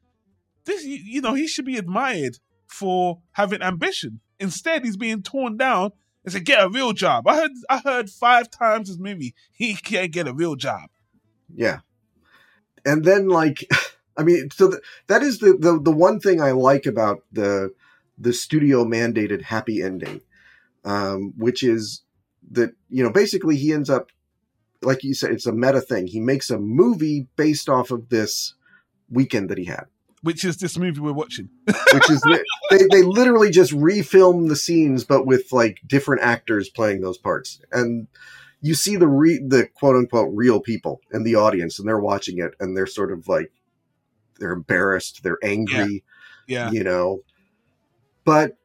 [0.65, 4.21] this, you, know, he should be admired for having ambition.
[4.39, 5.91] Instead, he's being torn down
[6.25, 9.35] and said, "Get a real job." I heard, I heard five times this movie.
[9.53, 10.91] He can't get a real job.
[11.53, 11.81] Yeah.
[12.85, 13.69] And then like
[14.17, 17.73] I mean, so th- that is the, the the one thing I like about the
[18.19, 20.21] the studio mandated happy ending,
[20.85, 22.03] um, which is
[22.51, 24.11] that you know basically he ends up
[24.83, 26.07] like you said, it's a meta thing.
[26.07, 28.55] He makes a movie based off of this
[29.11, 29.85] weekend that he had.
[30.23, 31.49] Which is this movie we're watching.
[31.67, 32.23] which is
[32.71, 37.61] they they literally just refilm the scenes, but with like different actors playing those parts,
[37.73, 38.07] and
[38.63, 42.39] you see the re- the quote unquote real people in the audience, and they're watching
[42.39, 43.53] it, and they're sort of like
[44.39, 46.05] they're embarrassed, they're angry,
[46.47, 47.23] Yeah, you know,
[48.25, 48.57] but.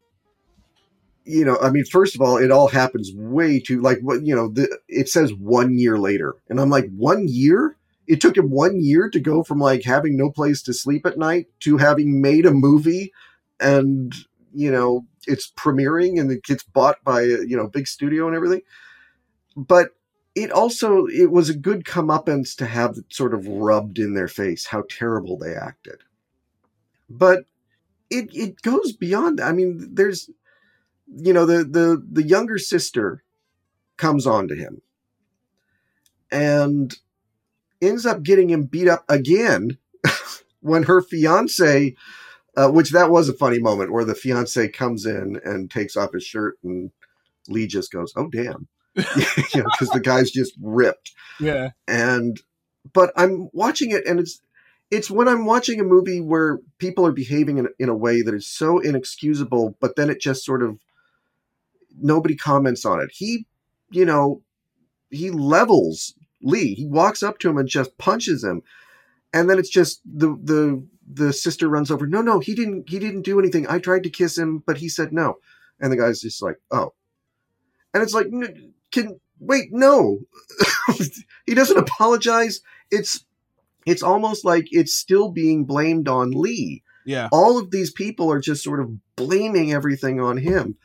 [1.27, 4.35] You know, I mean, first of all, it all happens way too like what you
[4.35, 4.49] know.
[4.49, 7.77] The, it says one year later, and I'm like, one year?
[8.05, 11.17] It took him one year to go from like having no place to sleep at
[11.17, 13.11] night to having made a movie
[13.59, 14.13] and
[14.53, 18.35] you know it's premiering and it gets bought by a you know big studio and
[18.35, 18.61] everything
[19.55, 19.91] but
[20.35, 24.67] it also it was a good comeuppance to have sort of rubbed in their face
[24.67, 26.01] how terrible they acted.
[27.09, 27.45] But
[28.09, 30.29] it it goes beyond i mean there's
[31.07, 33.23] you know the the the younger sister
[33.97, 34.81] comes on to him
[36.31, 36.95] and
[37.81, 39.77] ends up getting him beat up again
[40.61, 41.95] when her fiance
[42.57, 46.13] uh, which that was a funny moment where the fiance comes in and takes off
[46.13, 46.91] his shirt and
[47.47, 48.67] lee just goes oh damn
[49.53, 51.11] you know because the guy's just ripped.
[51.39, 52.39] Yeah, and
[52.93, 54.39] but i'm watching it and it's
[54.91, 58.35] it's when i'm watching a movie where people are behaving in, in a way that
[58.35, 60.77] is so inexcusable but then it just sort of
[61.99, 63.11] nobody comments on it.
[63.13, 63.45] He
[63.89, 64.41] you know
[65.09, 66.73] he levels lee.
[66.73, 68.61] He walks up to him and just punches him.
[69.33, 72.99] And then it's just the the the sister runs over no no he didn't he
[72.99, 73.67] didn't do anything.
[73.67, 75.37] I tried to kiss him but he said no.
[75.79, 76.93] And the guy's just like oh.
[77.93, 80.19] And it's like "N- can wait no.
[81.45, 82.61] He doesn't apologize.
[82.89, 83.23] It's
[83.85, 86.81] it's almost like it's still being blamed on lee.
[87.07, 87.29] Yeah.
[87.31, 90.75] all of these people are just sort of blaming everything on him.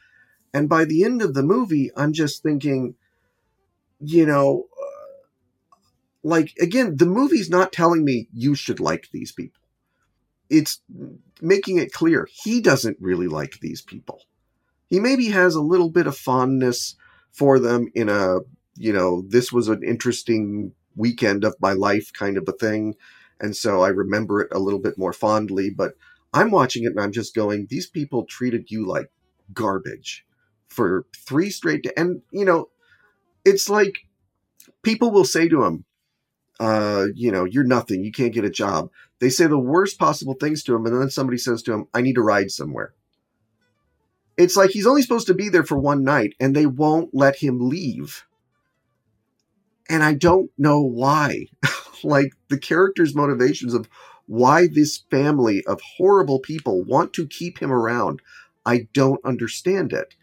[0.53, 2.95] And by the end of the movie i'm just thinking
[4.01, 5.17] you know uh,
[6.23, 9.63] like again the movie's not telling me you should like these people.
[10.51, 10.83] It's
[11.41, 14.21] making it clear he doesn't really like these people.
[14.91, 16.97] He maybe has a little bit of fondness
[17.33, 18.39] for them in a
[18.77, 22.95] you know this was an interesting weekend of my life kind of a thing.
[23.41, 25.95] And so i remember it a little bit more fondly but
[26.35, 29.11] i'm watching it and i'm just going these people treated you like
[29.55, 30.27] garbage
[30.69, 32.69] for three straight da- and you know
[33.45, 33.95] it's like
[34.83, 35.85] people will say to him
[36.61, 38.05] uh you know you're nothing.
[38.05, 38.91] You can't get a job.
[39.21, 42.01] They say the worst possible things to him and then somebody says to him i
[42.01, 42.95] need to ride somewhere
[44.41, 47.37] it's like he's only supposed to be there for one night and they won't let
[47.37, 48.25] him leave
[49.91, 51.47] and I don't know why.
[52.05, 53.89] like the character's motivations of
[54.27, 58.23] why this family of horrible people want to keep him around.
[58.65, 60.15] I don't understand it.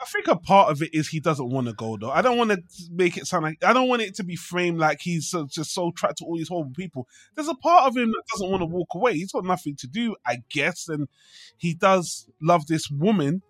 [0.00, 2.10] I think a part of it is he doesn't want to go though.
[2.10, 4.78] I don't want to make it sound like I don't want it to be framed
[4.78, 7.08] like he's so, just so trapped to all these horrible people.
[7.34, 9.14] There's a part of him that doesn't want to walk away.
[9.14, 11.08] He's got nothing to do, I guess, and
[11.56, 13.40] he does love this woman,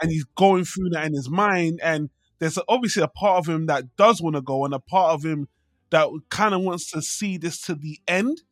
[0.00, 1.80] and he's going through that in his mind.
[1.82, 5.12] And there's obviously a part of him that does want to go, and a part
[5.14, 5.48] of him
[5.90, 8.42] that kind of wants to see this to the end.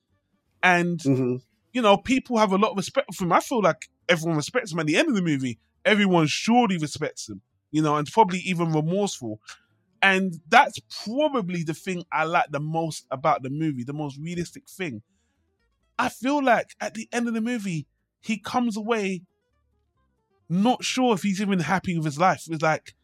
[0.63, 1.37] And hmm
[1.73, 3.33] you know, people have a lot of respect for him.
[3.33, 5.59] I feel like everyone respects him at the end of the movie.
[5.85, 9.41] Everyone surely respects him, you know, and probably even remorseful.
[10.03, 14.69] And that's probably the thing I like the most about the movie, the most realistic
[14.69, 15.03] thing.
[15.99, 17.87] I feel like at the end of the movie,
[18.21, 19.23] he comes away
[20.49, 22.45] not sure if he's even happy with his life.
[22.49, 22.95] It's like,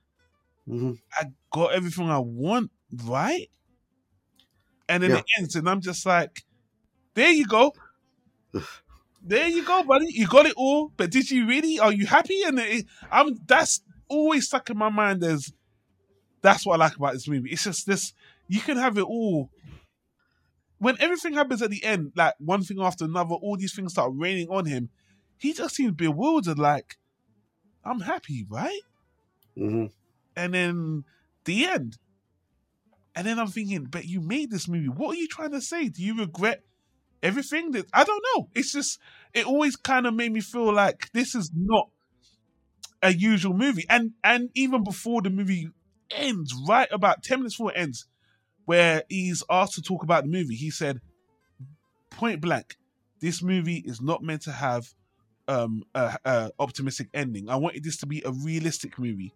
[0.66, 2.70] hmm I got everything I want,
[3.04, 3.48] right?
[4.88, 5.16] And then Yeah.
[5.16, 6.44] it ends, and I'm just like,
[7.14, 7.74] there you go.
[9.22, 10.06] there you go, buddy.
[10.10, 11.78] You got it all, but did you really?
[11.78, 12.42] Are you happy?
[12.44, 15.52] And it, I'm that's always stuck in my mind as
[16.42, 17.50] that's what I like about this movie.
[17.50, 18.14] It's just this
[18.48, 19.50] you can have it all.
[20.78, 24.12] When everything happens at the end, like one thing after another, all these things start
[24.14, 24.90] raining on him,
[25.38, 26.96] he just seems bewildered, like,
[27.84, 28.80] I'm happy, right?
[29.56, 29.86] hmm
[30.36, 31.04] and then
[31.44, 31.98] the end.
[33.14, 34.88] And then I'm thinking, but you made this movie.
[34.88, 35.88] What are you trying to say?
[35.88, 36.62] Do you regret
[37.22, 37.72] everything?
[37.72, 38.48] That I don't know.
[38.54, 39.00] It's just
[39.34, 41.90] it always kind of made me feel like this is not
[43.02, 43.84] a usual movie.
[43.88, 45.68] And and even before the movie
[46.10, 48.06] ends, right about ten minutes before it ends,
[48.66, 51.00] where he's asked to talk about the movie, he said,
[52.10, 52.76] point blank,
[53.20, 54.94] this movie is not meant to have
[55.48, 57.48] um a, a optimistic ending.
[57.48, 59.34] I wanted this to be a realistic movie.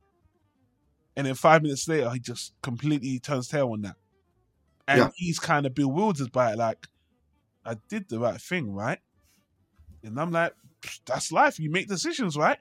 [1.16, 3.97] And then five minutes later, he just completely turns tail on that.
[4.88, 5.11] And Yeah.
[5.14, 6.88] he's kind of bewildered by it, like,
[7.64, 9.01] I did the right thing, right?
[10.03, 10.55] And I'm like,
[11.07, 11.59] that's life.
[11.59, 12.59] You make decisions, right?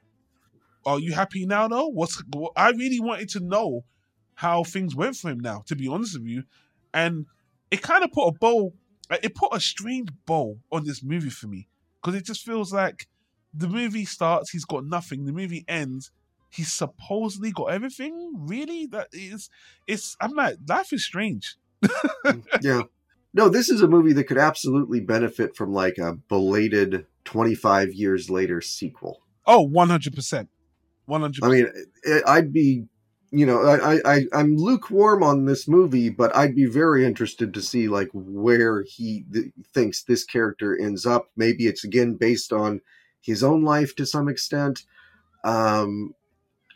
[0.86, 1.88] Are you happy now, though?
[1.88, 3.86] What's what, I really wanted to know
[4.36, 6.44] how things went for him now, to be honest with you.
[6.94, 7.28] And
[7.72, 8.74] it kind of put a bow,
[9.12, 11.70] it put a strange bow on this movie for me
[12.02, 13.08] because it just feels like
[13.54, 15.26] the movie starts, he's got nothing.
[15.26, 16.12] The movie ends,
[16.50, 18.34] he's supposedly got everything.
[18.38, 19.50] Really, that is,
[19.88, 20.16] it's.
[20.22, 21.56] I'm like, life is strange.
[22.62, 22.84] yeah.
[23.34, 28.30] No, this is a movie that could absolutely benefit from like a belated 25 years
[28.30, 29.22] later sequel.
[29.46, 30.50] Oh, 100 percent,
[31.08, 31.40] 100%.
[31.44, 31.68] I mean,
[32.26, 32.86] I'd be,
[33.32, 37.54] you know, I, I, I- I'm lukewarm on this movie, but I'd be very interested
[37.54, 41.30] to see like where he th- thinks this character ends up.
[41.36, 42.82] Maybe it's again based on
[43.22, 44.84] his own life to some extent.
[45.44, 46.14] Um,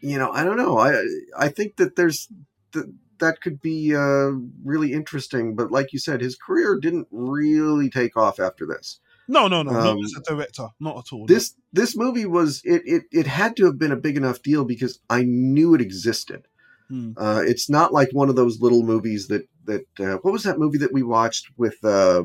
[0.01, 0.77] you know, I don't know.
[0.77, 1.03] I,
[1.37, 2.27] I think that there's
[2.73, 2.87] th-
[3.19, 4.31] that could be uh,
[4.63, 5.55] really interesting.
[5.55, 8.99] But like you said, his career didn't really take off after this.
[9.27, 11.25] no, no, no, not um, as a director, not at all.
[11.25, 14.65] This this movie was it, it it had to have been a big enough deal
[14.65, 16.47] because I knew it existed.
[16.89, 17.13] Hmm.
[17.15, 20.59] Uh, it's not like one of those little movies that that uh, what was that
[20.59, 22.23] movie that we watched with uh,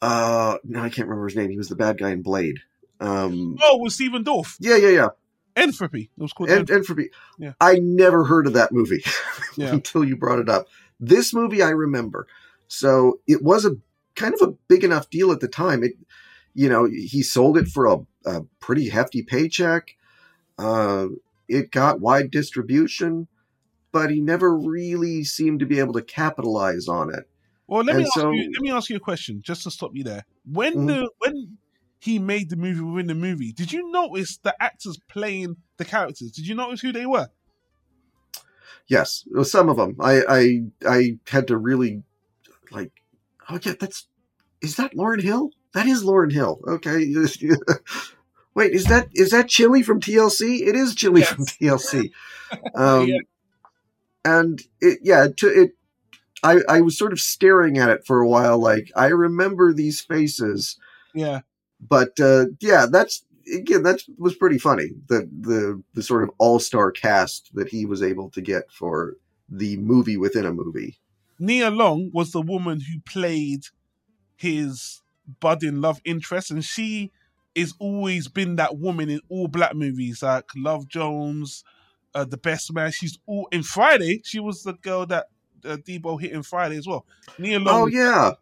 [0.00, 1.50] uh no I can't remember his name.
[1.50, 2.58] He was the bad guy in Blade.
[3.00, 5.08] Um, Oh, with Stephen Dorff, yeah, yeah, yeah.
[5.56, 6.10] Entropy.
[6.16, 6.50] It was called.
[6.50, 7.02] And, Entropy.
[7.02, 7.52] and Yeah.
[7.60, 9.02] I never heard of that movie
[9.56, 9.72] Yeah.
[9.72, 10.66] until you brought it up.
[11.00, 12.26] This movie I remember.
[12.68, 13.76] So it was a
[14.14, 15.82] kind of a big enough deal at the time.
[15.82, 15.92] It,
[16.54, 19.96] you know, he sold it for a, a pretty hefty paycheck.
[20.58, 21.06] Uh,
[21.48, 23.26] it got wide distribution,
[23.92, 27.28] but he never really seemed to be able to capitalize on it.
[27.66, 28.50] Well, let me ask so- you.
[28.52, 30.24] Let me ask you a question, just to stop you there.
[30.44, 30.86] When Mhm.
[30.86, 31.58] the when
[31.98, 36.30] he made the movie within the movie, did you notice the actors playing the characters?
[36.30, 37.28] Did you notice who they were?
[38.86, 39.96] Yes, some of them.
[40.00, 42.02] I, I I had to really
[42.70, 42.92] like.
[43.50, 44.06] Oh yeah, that's
[44.62, 45.50] is that Lauryn Hill?
[45.74, 46.60] That is Lauryn Hill.
[46.66, 47.06] Okay.
[48.54, 50.66] Wait, is that is that Chili from TLC?
[50.66, 51.30] It is Chili Yes.
[51.32, 52.10] from TLC.
[52.74, 53.18] Um, Yeah.
[54.24, 55.72] And it yeah to it.
[56.42, 58.58] I I was sort of staring at it for a while.
[58.58, 60.78] Like I remember these faces,
[61.14, 61.40] Yeah.
[61.80, 64.90] But uh, yeah, that's again that was pretty funny.
[65.08, 69.16] The the the sort of all star cast that he was able to get for
[69.48, 70.98] the movie within a movie.
[71.38, 73.64] Nia Long was the woman who played
[74.36, 75.02] his
[75.40, 77.12] budding love interest, and she
[77.54, 81.64] is always been that woman in all black movies like Love Jones,
[82.14, 82.90] uh, The Best Man.
[82.92, 84.20] She's all in Friday.
[84.24, 85.26] She was the girl that
[85.64, 87.04] uh, Debo hit in Friday as well.
[87.38, 87.82] Nia Long.
[87.82, 88.32] Oh yeah,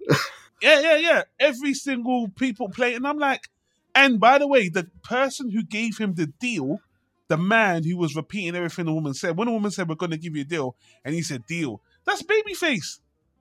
[0.62, 1.22] Yeah, yeah, yeah.
[1.38, 3.48] Every single people play, and I'm like,
[3.94, 6.80] and by the way, the person who gave him the deal,
[7.28, 10.12] the man who was repeating everything the woman said, when the woman said, "We're going
[10.12, 13.00] to give you a deal," and he said, "Deal," that's Babyface.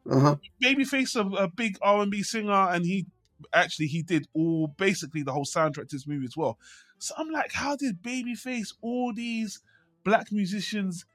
[0.10, 0.36] Uh-huh.
[0.64, 3.06] Babyface, a, a big R and B singer, and he
[3.54, 6.58] actually he did all basically the whole soundtrack to this movie as well.
[7.00, 9.62] So I'm like, how did Babyface, all these
[10.04, 11.06] black musicians,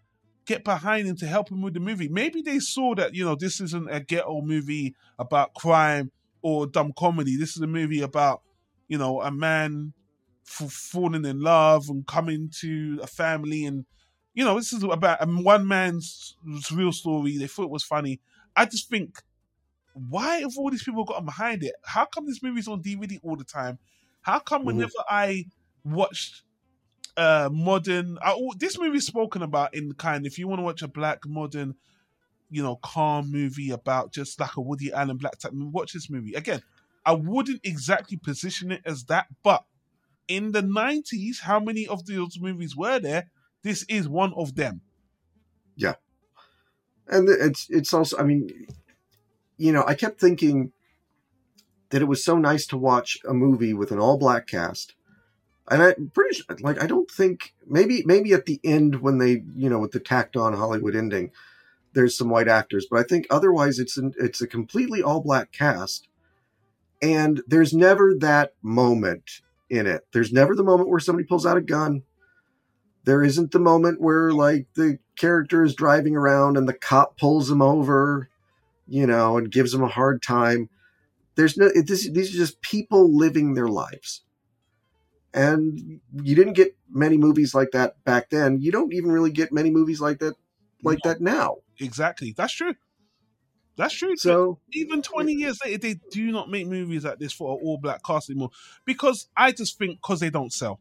[0.47, 2.09] get behind him to help him with the movie?
[2.09, 6.11] Maybe they saw that you know this isn't a ghetto movie about crime
[6.43, 7.36] or dumb comedy.
[7.36, 8.43] This is a movie about
[8.88, 9.93] you know a man
[10.47, 13.84] f- falling in love and coming to a family and
[14.34, 16.36] you know this is about um, one man's
[16.72, 17.36] real story.
[17.38, 18.20] They thought it was funny.
[18.57, 19.22] I just think
[19.93, 21.74] why have all these people gotten behind it?
[21.84, 23.78] How come this movie's on DVD all the time?
[24.22, 24.66] How come Mhm.
[24.66, 25.47] whenever I
[25.84, 26.43] watched
[27.16, 30.82] uh modern I, oh, this movie's spoken about in kind if you want to watch
[30.82, 31.74] a black modern
[32.50, 36.11] you know calm movie about just like a Woody Allen black type movie, watch this
[36.11, 36.34] movie.
[36.34, 36.62] Again
[37.04, 39.64] I wouldn't exactly position it as that but
[40.28, 43.30] in the 90s how many of those movies were there?
[43.62, 44.80] This is one of them.
[45.76, 45.94] Yeah.
[47.08, 48.66] And it's it's also i mean
[49.56, 50.72] you know i kept thinking
[51.90, 54.94] that it was so nice to watch a movie with an all black cast
[55.70, 59.42] and i'm pretty sure like i don't think maybe maybe at the end when they
[59.56, 61.30] you know with the tacked on hollywood ending
[61.92, 65.52] there's some white actors but i think otherwise it's an, it's a completely all black
[65.52, 66.08] cast
[67.02, 71.56] and there's never that moment in it there's never the moment where somebody pulls out
[71.56, 72.02] a gun
[73.04, 77.50] there isn't the moment where like the character is driving around and the cop pulls
[77.50, 78.28] him over,
[78.86, 80.68] you know, and gives him a hard time.
[81.34, 84.22] There's no it, this, these are just people living their lives.
[85.33, 88.61] And you didn't get many movies like that back then.
[88.61, 90.35] You don't even really get many movies like that
[90.83, 91.59] like No, that now.
[91.78, 92.74] exactly that's true
[93.76, 97.53] that's true So even 20 years later, they do not make movies like this for
[97.57, 98.51] an all black cast anymore
[98.85, 100.81] because I just think because they don't sell.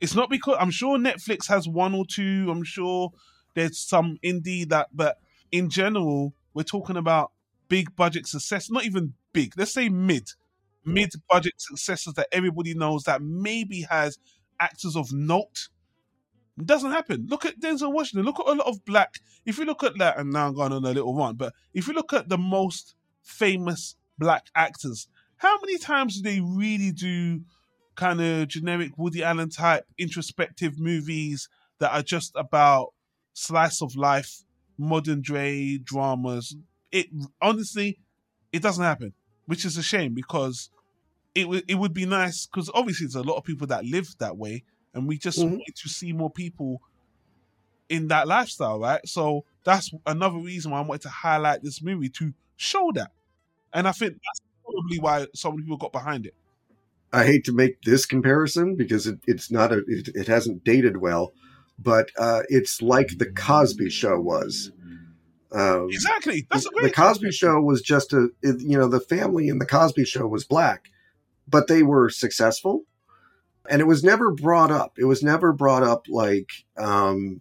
[0.00, 2.48] It's not because I'm sure Netflix has one or two.
[2.50, 3.12] I'm sure
[3.54, 5.18] there's some indie that, but
[5.52, 7.32] in general, we're talking about
[7.68, 10.30] big budget success, not even big, let's say mid,
[10.84, 14.18] mid budget successes that everybody knows that maybe has
[14.60, 15.68] actors of note.
[16.58, 17.26] It doesn't happen.
[17.28, 18.26] Look at Denzel Washington.
[18.26, 19.14] Look at a lot of black.
[19.46, 21.86] If you look at that, and now I'm going on a little run, but if
[21.86, 27.40] you look at the most famous black actors, how many times do they really do
[27.94, 32.92] kind of generic Woody Allen type introspective movies that are just about
[33.32, 34.44] slice of life,
[34.76, 36.54] modern day dramas?
[36.92, 37.06] It
[37.40, 38.00] honestly,
[38.52, 39.14] it doesn't happen,
[39.50, 40.70] which is a shame because
[41.34, 44.08] it would it would be nice because obviously there's a lot of people that live
[44.20, 44.62] that way,
[44.94, 45.50] and we just Mhm.
[45.50, 46.80] want to see more people
[47.88, 49.00] in that lifestyle, right?
[49.08, 53.10] So that's another reason why I wanted to highlight this movie to show that,
[53.72, 56.34] and I think that's probably why so many people got behind it.
[57.12, 60.98] I hate to make this comparison because it, it's not a it, it hasn't dated
[60.98, 61.32] well,
[61.76, 64.70] but uh, it's like the Cosby Show was.
[65.52, 66.90] Um, Exactly, that's a the.
[66.92, 70.44] Cosby Show was just a it- you know the family in the Cosby Show was
[70.44, 70.90] black,
[71.48, 72.84] but they were successful,
[73.68, 74.94] and it was never brought up.
[74.98, 77.40] It was never brought up like um,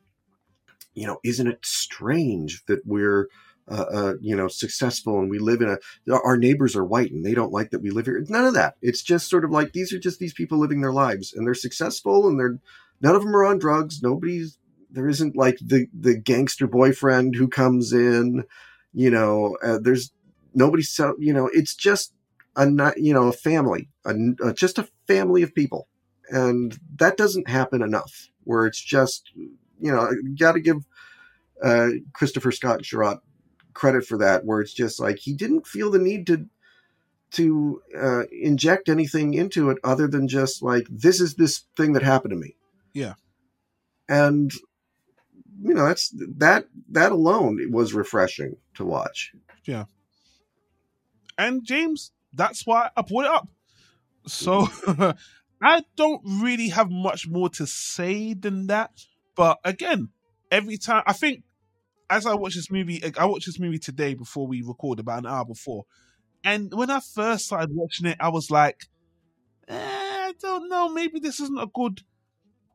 [0.93, 3.29] you know, isn't it strange that we're
[3.69, 7.23] uh, uh, you know successful and we live in a our neighbors are white and
[7.23, 8.23] they don't like that we live here.
[8.27, 8.75] None of that.
[8.81, 11.53] It's just sort of like these are just these people living their lives and they're
[11.53, 12.57] successful and they're
[13.01, 14.01] none of them are on drugs.
[14.01, 14.57] Nobody's
[14.91, 18.43] there isn't like the the gangster boyfriend who comes in
[18.93, 20.11] you know uh, there's
[20.53, 22.13] nobody so you know it's just
[22.55, 24.13] a not you know a family a,
[24.43, 25.87] uh, just a family of people
[26.29, 30.85] and that doesn't happen enough where it's just you know got to give
[31.63, 33.19] uh, christopher scott Cherot
[33.73, 36.47] credit for that where it's just like he didn't feel the need to
[37.31, 42.01] to uh, inject anything into it other than just like this is this thing that
[42.01, 42.55] happened to me
[42.93, 43.13] Yeah.
[44.07, 44.51] and
[45.61, 49.31] you know that's that that alone was refreshing to watch
[49.65, 49.85] Yeah.
[51.37, 53.47] And James, that's why I brought it up.
[54.27, 54.67] So
[55.63, 58.91] I don't really have much more to say than that.
[59.35, 60.09] But again,
[60.51, 61.43] every time I think
[62.09, 65.27] as I watch this movie, I watched this movie today before we record about an
[65.27, 65.85] hour before.
[66.43, 68.87] And when I first started watching it, I was like,
[69.67, 72.01] eh, I don't know, maybe this isn't a good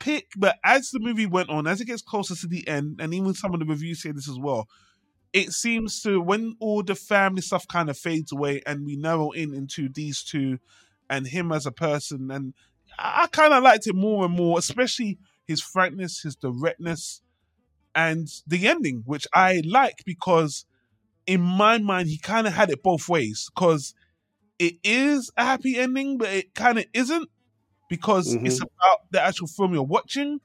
[0.04, 0.28] pick.
[0.36, 3.34] But as the movie went on, as it gets closer to the end, and even
[3.34, 4.68] some of the reviews say this as well,
[5.32, 9.32] it seems to when all the family stuff kind of fades away and we narrow
[9.32, 10.58] in into these two
[11.10, 12.54] and him as a person and
[12.98, 17.20] i kind of liked it more and more especially his frankness his directness
[17.94, 20.64] and the ending which i like because
[21.26, 23.92] in my mind he kind of had it both ways because
[24.58, 27.28] it is a happy ending but it kind of isn't
[27.94, 28.46] because Mhm.
[28.46, 30.40] it's about the actual film you're watching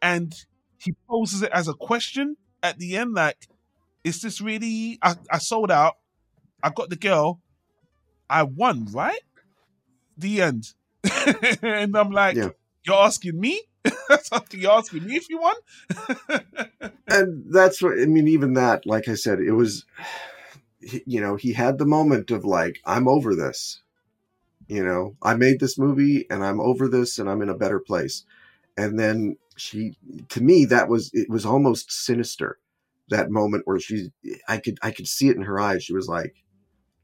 [0.00, 0.30] and
[0.84, 3.40] he poses it as a question at the end like
[4.04, 5.94] is this really I, I sold out
[6.64, 7.40] I got the girl,
[8.30, 9.24] I won, right?
[10.16, 10.64] The end.
[11.62, 12.50] and I'm like, Yeah.
[12.86, 13.60] you're asking me?
[14.08, 15.56] that's Something you're asking me if you won?
[17.08, 18.28] and that's what I mean.
[18.28, 19.84] Even that, like I said, it was,
[21.04, 23.80] you know, he had the moment of like, I'm over this.
[24.72, 27.78] You know, I made this movie and I'm over this and I'm in a better
[27.78, 28.24] place.
[28.78, 29.98] And then she,
[30.30, 32.58] to me, that was it was almost sinister.
[33.10, 34.12] That moment where she,
[34.48, 35.84] I could, I could see it in her eyes.
[35.84, 36.36] She was like,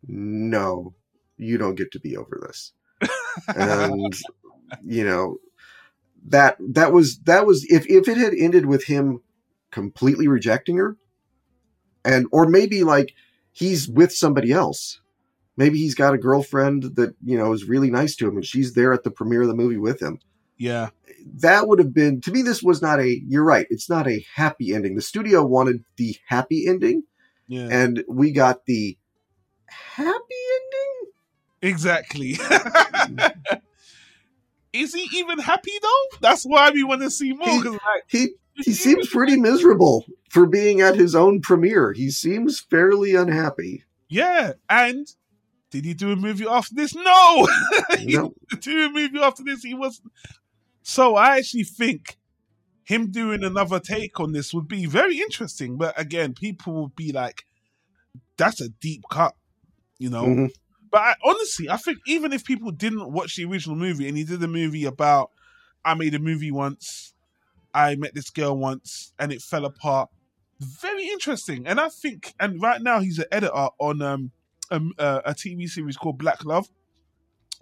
[0.06, 0.94] "No,
[1.36, 2.72] you don't get to be over this."
[3.54, 4.14] and
[4.86, 5.36] you know
[6.26, 9.20] that that was that was if if it had ended with him
[9.70, 10.96] completely rejecting her
[12.02, 13.12] and or maybe like
[13.52, 15.02] he's with somebody else
[15.58, 18.72] maybe he's got a girlfriend that you know is really nice to him and she's
[18.72, 20.18] there at the premiere of the movie with him
[20.56, 20.88] yeah.
[21.36, 24.24] that would have been to me this was not a you're right it's not a
[24.34, 27.02] happy ending the studio wanted the happy ending
[27.48, 27.68] Yeah.
[27.70, 28.96] and we got the
[29.66, 30.14] happy
[30.54, 31.12] ending
[31.60, 32.38] Exactly.
[32.48, 33.16] Hmm.
[34.72, 36.18] Is he even happy though?
[36.20, 37.48] That's why we want to see more.
[37.48, 41.92] He- like, he he seems pretty miserable for being at his own premiere.
[41.92, 43.84] He seems fairly unhappy.
[44.08, 44.52] yeah.
[44.68, 45.06] And
[45.70, 46.94] did he do a movie after this?
[46.94, 47.46] No.
[47.98, 49.62] he No, didn't do a movie after this.
[49.62, 50.00] He was.
[50.82, 52.16] So I actually think
[52.84, 55.76] him doing another take on this would be very interesting.
[55.76, 57.44] But again, people would be like,
[58.36, 59.34] "That's a deep cut,"
[59.98, 60.24] you know.
[60.26, 60.50] Mhm.
[60.90, 64.24] But I, honestly, I think even if people didn't watch the original movie and he
[64.24, 65.30] did a movie about,
[65.84, 67.14] I made a movie once,
[67.74, 70.10] I met this girl once, and it fell apart.
[70.60, 74.32] Very interesting, and I think, and right now he's an editor on um,
[74.70, 76.68] um uh, a TV series called Black Love,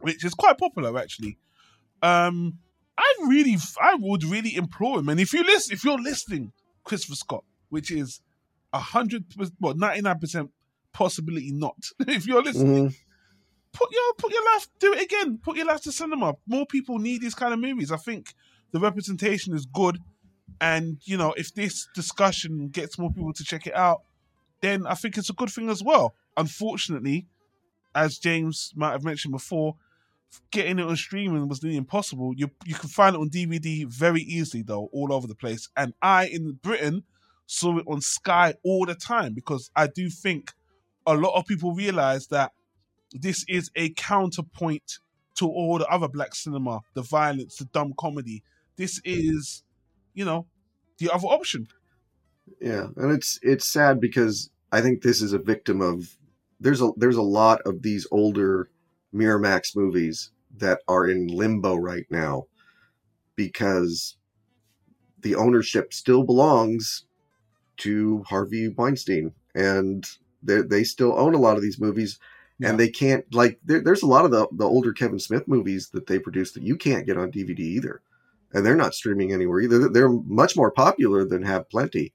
[0.00, 1.38] which is quite popular actually.
[2.02, 2.58] Um,
[2.98, 6.52] I really, I would really implore him, and if you listen, if you're listening,
[6.84, 8.20] Christopher Scott, which is
[8.72, 9.24] a hundred,
[9.60, 10.50] well, ninety nine percent
[10.92, 11.76] possibility not.
[12.00, 12.94] if you're listening Mhm.
[13.72, 16.98] put your put your life do it again put your life to cinema more people
[16.98, 18.32] need these kind of movies i think
[18.72, 19.98] the representation is good
[20.62, 24.00] and you know if this discussion gets more people to check it out
[24.62, 27.26] then i think it's a good thing as well unfortunately
[27.94, 29.76] as james might have mentioned before
[30.50, 34.20] getting it on streaming was nearly impossible you you can find it on dvd very
[34.22, 37.02] easily though all over the place and i in britain
[37.46, 40.52] saw it on sky all the time because i do think
[41.06, 42.52] a lot of people realize that
[43.12, 44.98] this is a counterpoint
[45.36, 48.42] to all the other black cinema, the violence, the dumb comedy.
[48.76, 49.62] This is,
[50.14, 50.46] you know,
[50.98, 51.68] the other option.
[52.60, 56.16] Yeah, and it's it's sad because I think this is a victim of
[56.60, 58.70] there's a there's a lot of these older
[59.14, 62.46] Miramax movies that are in limbo right now
[63.36, 64.16] because
[65.20, 67.04] the ownership still belongs
[67.78, 70.04] to Harvey Weinstein and
[70.42, 72.18] they they still own a lot of these movies
[72.58, 72.70] Yeah.
[72.70, 75.90] and they can't like there, there's a lot of the the older Kevin Smith movies
[75.90, 78.00] that they produced that you can't get on DVD either
[78.52, 82.12] and they're not streaming anywhere either they're much more popular than Hav Plenty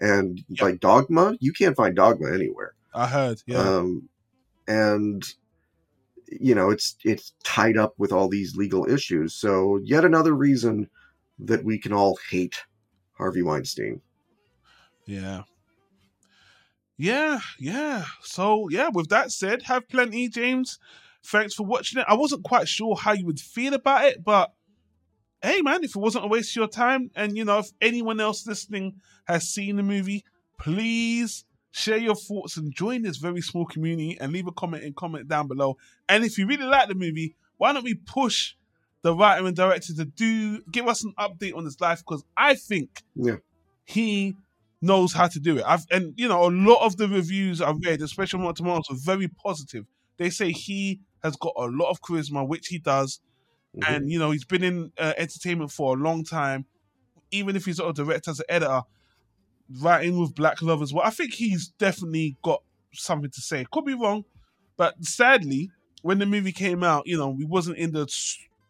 [0.00, 0.64] and Yeah.
[0.64, 4.08] like Dogma you can't find Dogma anywhere I heard, yeah, um,
[4.68, 5.24] and
[6.28, 9.34] you know it's it's tied up with all these legal issues.
[9.34, 10.88] So yet another reason
[11.38, 12.64] that we can all hate
[13.14, 14.00] Harvey Weinstein.
[15.06, 15.42] yeah,
[16.96, 18.04] yeah, yeah.
[18.22, 20.78] So yeah, with that said, Hav Plenty, James.
[21.26, 22.06] Thanks for watching it.
[22.06, 24.52] I wasn't quite sure how you would feel about it, but
[25.42, 28.20] hey, man, if it wasn't a waste of your time, and you know, if anyone
[28.20, 30.24] else listening has seen the movie,
[30.58, 31.44] please
[31.76, 35.26] share your thoughts and join this very small community and leave a comment and comment
[35.26, 35.76] down below.
[36.08, 38.54] And if you really like the movie, why don't we push
[39.02, 41.98] the writer and director to do give us an update on his life?
[41.98, 43.38] Because I think Yeah.
[43.84, 44.36] he
[44.80, 45.64] knows how to do it.
[45.66, 48.96] I've and you know a lot of the reviews I've read, especially on Tomatoes, are
[48.96, 49.84] very positive.
[50.16, 53.18] They say he has got a lot of charisma, which he does,
[53.76, 53.88] Mhm.
[53.88, 56.66] and you know he's been in uh, entertainment for a long time.
[57.32, 58.82] Even if he's not a director, as an editor,
[59.80, 62.62] writing with Black Love as well, I think he's definitely got
[62.92, 63.66] something to say.
[63.72, 64.24] Could be wrong,
[64.76, 65.70] but sadly,
[66.02, 68.06] when the movie came out, you know we wasn't in the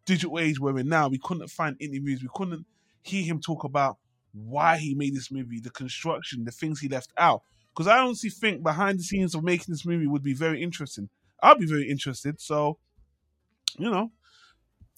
[0.05, 1.09] digital age where we're now.
[1.09, 2.22] We couldn't find interviews.
[2.22, 2.66] We couldn't
[3.03, 3.99] hear him talk about
[4.32, 7.42] why he made this movie, the construction, the things he left out.
[7.72, 11.09] Because I honestly think behind the scenes of making this movie would be very interesting.
[11.42, 12.40] I'll be very interested.
[12.40, 12.78] So,
[13.78, 14.12] you know,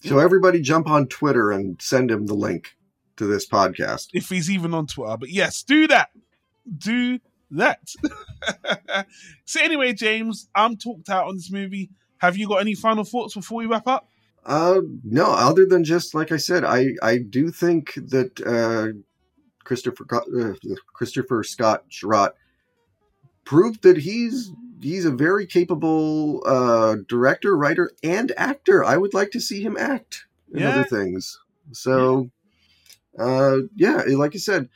[0.02, 2.75] So everybody jump on Twitter and send him the link
[3.16, 4.08] to this podcast.
[4.12, 5.16] if he's even on Twitter.
[5.16, 6.10] But yes, do that.
[6.78, 7.18] Do
[7.52, 7.80] that.
[9.44, 11.90] so anyway, James, I'm talked out on this movie.
[12.18, 14.08] Have you got any final thoughts before we wrap up?
[14.44, 18.96] Uh, no, other than just like I said, I I do think that uh,
[19.64, 20.52] Christopher uh,
[20.92, 22.30] Christopher Scott Cherot
[23.44, 28.84] proved that he's he's a very capable uh, director, writer, and actor.
[28.84, 30.70] I would like to see him act in Yeah.
[30.70, 31.38] other things.
[31.72, 32.30] So,
[33.18, 34.68] uh, yeah, like I said,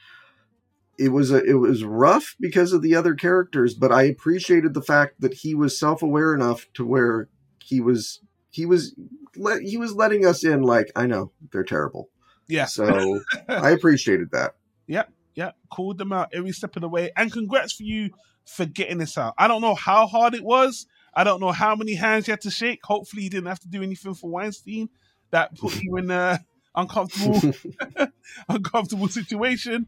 [0.98, 4.82] it was a, it was rough because of the other characters, but I appreciated the
[4.82, 7.28] fact that he was self aware enough to where
[7.62, 8.20] he was
[8.50, 8.94] he was
[9.36, 10.62] let, he was letting us in.
[10.62, 12.10] Like I know they're terrible,
[12.48, 12.66] Yeah.
[12.66, 14.56] so I appreciated that.
[14.86, 15.52] Yeah, yeah.
[15.70, 17.10] called them out every step of the way.
[17.16, 18.10] And congrats for you
[18.44, 19.34] for getting this out.
[19.38, 20.86] I don't know how hard it was.
[21.14, 22.80] I don't know how many hands you had to shake.
[22.84, 24.88] Hopefully, you didn't have to do anything for Weinstein
[25.30, 26.40] that put you in a
[26.74, 27.54] uncomfortable,
[28.48, 29.86] uncomfortable situation.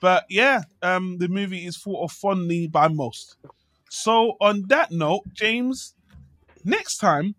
[0.00, 3.36] But yeah, um, the movie is thought of fondly by most.
[3.88, 5.94] So on that note, James,
[6.64, 7.34] next time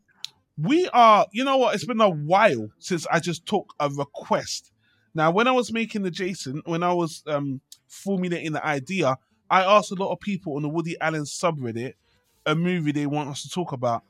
[0.57, 1.27] we are.
[1.31, 1.75] You know what?
[1.75, 4.71] It's been a while since I just took a request.
[5.13, 9.17] Now, when I was making the Jason, when I was um, formulating the idea,
[9.49, 11.93] I asked a lot of people on the Woody Allen subreddit
[12.45, 14.03] a movie they want us to talk about.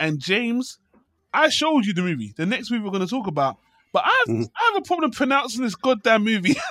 [0.00, 0.78] And James,
[1.32, 3.56] I showed you the movie, the next movie we're going to talk about,
[3.92, 4.50] but I have, Mhm.
[4.56, 6.56] I have a problem pronouncing this goddamn movie.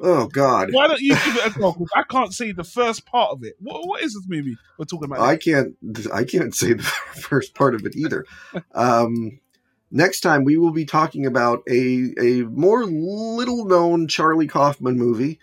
[0.00, 1.76] Oh God, Why don't you give it a go?
[1.94, 3.56] I can't say the first part of it.
[3.60, 5.20] What, what is this movie we're talking about?
[5.20, 5.76] I can't.
[6.14, 6.82] I can't say the
[7.28, 8.24] first part of it either.
[8.74, 9.38] Um,
[9.90, 15.38] next time we will be talking about a a more little known Charlie Kaufman movie.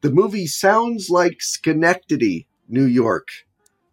[0.00, 3.28] The movie sounds like Schenectady, New York,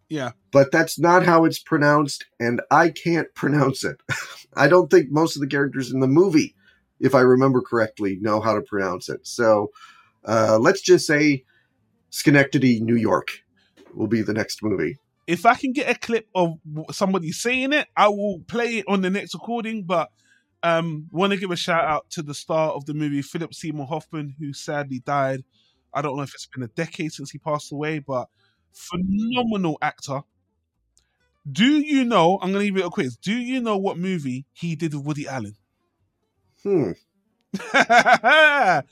[0.08, 0.30] yeah.
[0.52, 4.00] but that's not how it's pronounced, and I can't pronounce it.
[4.56, 6.54] I don't think most of the characters in the movie,
[7.00, 9.26] if I remember correctly, know how to pronounce it.
[9.26, 9.70] So
[10.24, 11.44] uh, let's just say
[12.10, 13.40] Schenectady, New York,
[13.94, 14.98] will be the next movie.
[15.28, 16.58] if I can get a clip of
[16.90, 19.84] somebody saying it, I will play it on the next recording.
[19.84, 20.10] But
[20.62, 23.86] um, want to give a shout out to the star of the movie, Philip Seymour
[23.86, 25.44] Hoffman, who sadly died.
[25.92, 28.28] I don't know if it's been a decade since he passed away, but
[28.72, 30.22] phenomenal actor.
[31.50, 32.38] Do you know?
[32.42, 33.16] I'm going to give you a quiz.
[33.16, 35.56] Do you know what movie he did with Woody Allen?
[36.62, 36.92] Hmm.
[37.72, 38.82] I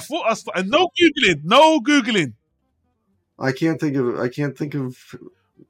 [0.00, 0.68] thought I started.
[0.68, 1.40] No googling.
[1.44, 2.34] No googling.
[3.38, 4.18] I can't think of.
[4.18, 4.96] I can't think of.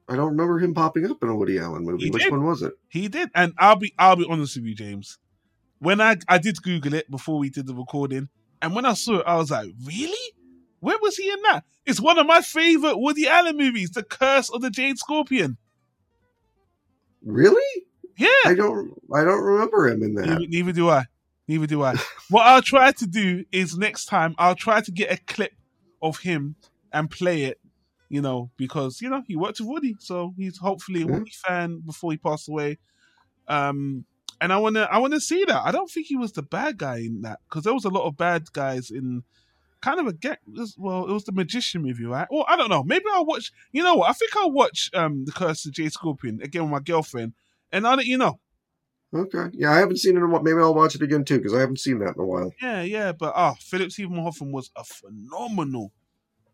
[0.08, 2.04] I don't remember him popping up in a Woody Allen movie.
[2.04, 2.32] He Which did.
[2.32, 2.74] one was it?
[2.88, 5.18] He did, and I'll be I'll be honest with you, James.
[5.78, 8.28] When I I did Google it before we did the recording,
[8.62, 10.32] and when I saw it, I was like, really?
[10.80, 11.64] Where was he in that?
[11.86, 15.56] It's one of my favorite Woody Allen movies, The Curse of the Jade Scorpion.
[17.24, 17.82] Really?
[18.16, 18.92] Yeah, I don't.
[19.14, 20.26] I don't remember him in that.
[20.26, 21.04] neither, neither do I.
[21.46, 21.94] Neither do I.
[22.30, 25.52] what I'll try to do is next time I'll try to get a clip
[26.02, 26.56] of him
[26.92, 27.60] and play it.
[28.08, 31.12] You know, because you know he worked with Woody, so he's hopefully a Yeah.
[31.18, 32.78] Woody fan before he passed away.
[33.46, 34.04] Um,
[34.40, 35.62] and I wanna, I wanna see that.
[35.64, 38.06] I don't think he was the bad guy in that because there was a lot
[38.06, 39.24] of bad guys in
[39.80, 40.38] kind of a get.
[40.76, 42.26] Well, it was the magician movie, right?
[42.30, 42.82] Well, I don't know.
[42.82, 43.52] Maybe I'll watch.
[43.72, 44.10] You know what?
[44.10, 47.34] I think I'll watch um the Curse of Jade Scorpion again with my girlfriend,
[47.72, 48.40] and I'll let you know.
[49.14, 49.46] Okay.
[49.52, 50.18] Yeah, I haven't seen it.
[50.18, 50.42] In a while.
[50.42, 52.52] Maybe I'll watch it again too because I haven't seen that in a while.
[52.60, 55.92] Yeah, yeah, but ah, Philip Seymour Hoffman was a phenomenal,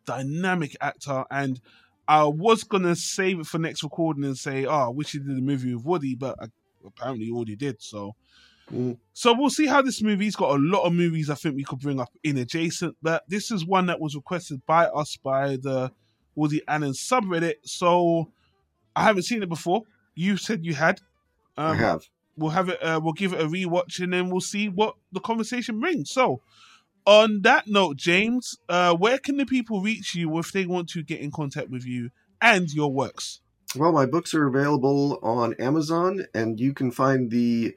[0.07, 1.61] dynamic actor, and
[2.07, 5.37] I was gonna save it for next recording and say, oh, I wish he did
[5.37, 6.47] a movie with Woody, but I,
[6.87, 7.83] apparently he already did.
[7.83, 8.15] So,
[8.73, 8.97] Mm.
[9.13, 11.29] so we'll see how this movie's got a lot of movies.
[11.31, 14.65] I think we could bring up in adjacent, but this is one that was requested
[14.67, 15.93] by us by the
[16.35, 17.57] Woody Allen subreddit.
[17.65, 18.31] So
[18.97, 19.83] I haven't seen it before.
[20.15, 21.01] You said you had.
[21.57, 22.03] I Um, have.
[22.37, 25.21] we'll have it uh, we'll give it a rewatch and then we'll see what the
[25.21, 26.41] conversation brings so
[27.07, 31.03] on that note james uh where can the people reach you if they want to
[31.05, 32.11] get in contact with you
[32.41, 33.41] and your works
[33.77, 37.75] Well, my books are available on Amazon, and you can find the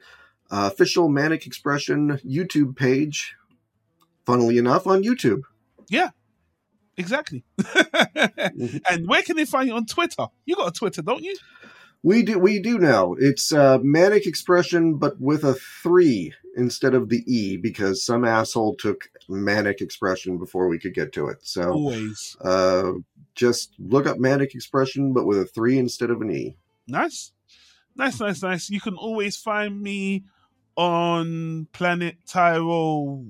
[0.50, 3.36] uh, official Manic Expression YouTube page.
[4.24, 5.42] Funnily enough, on YouTube.
[5.88, 6.10] Yeah,
[6.98, 7.44] exactly
[8.90, 11.34] and where can they find you on twitter you got a twitter don't you
[12.02, 12.38] We do.
[12.38, 13.14] We do now.
[13.18, 18.76] It's uh, Manic Expression, but with a three instead of the e, because some asshole
[18.76, 21.38] took Manic Expression before we could get to it.
[21.42, 22.92] So always uh,
[23.34, 26.56] just look up Manic Expression, but with a three instead of an e.
[26.86, 27.32] nice
[27.96, 30.22] nice nice nice you can always find me
[30.78, 33.24] on planet tyro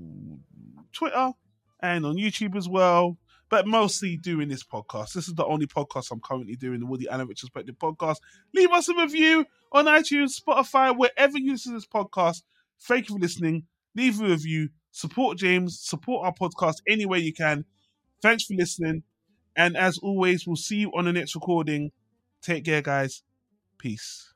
[0.93, 1.33] twitter
[1.81, 3.17] and on youtube as well
[3.49, 5.15] but mostly doing this podcast.
[5.15, 8.17] This is the only podcast i'm currently doing the woody allen retrospective podcast.
[8.55, 12.43] Leave us a review on itunes spotify wherever you listen to this podcast.
[12.83, 13.65] Thank you for listening.
[13.95, 14.69] Leave a review.
[14.91, 15.81] Support james.
[15.81, 17.65] Support our podcast any way you can.
[18.21, 19.03] Thanks for listening.
[19.57, 21.93] And as always we'll see you on the next recording.
[22.43, 23.23] Take care guys.
[23.79, 24.28] Peace.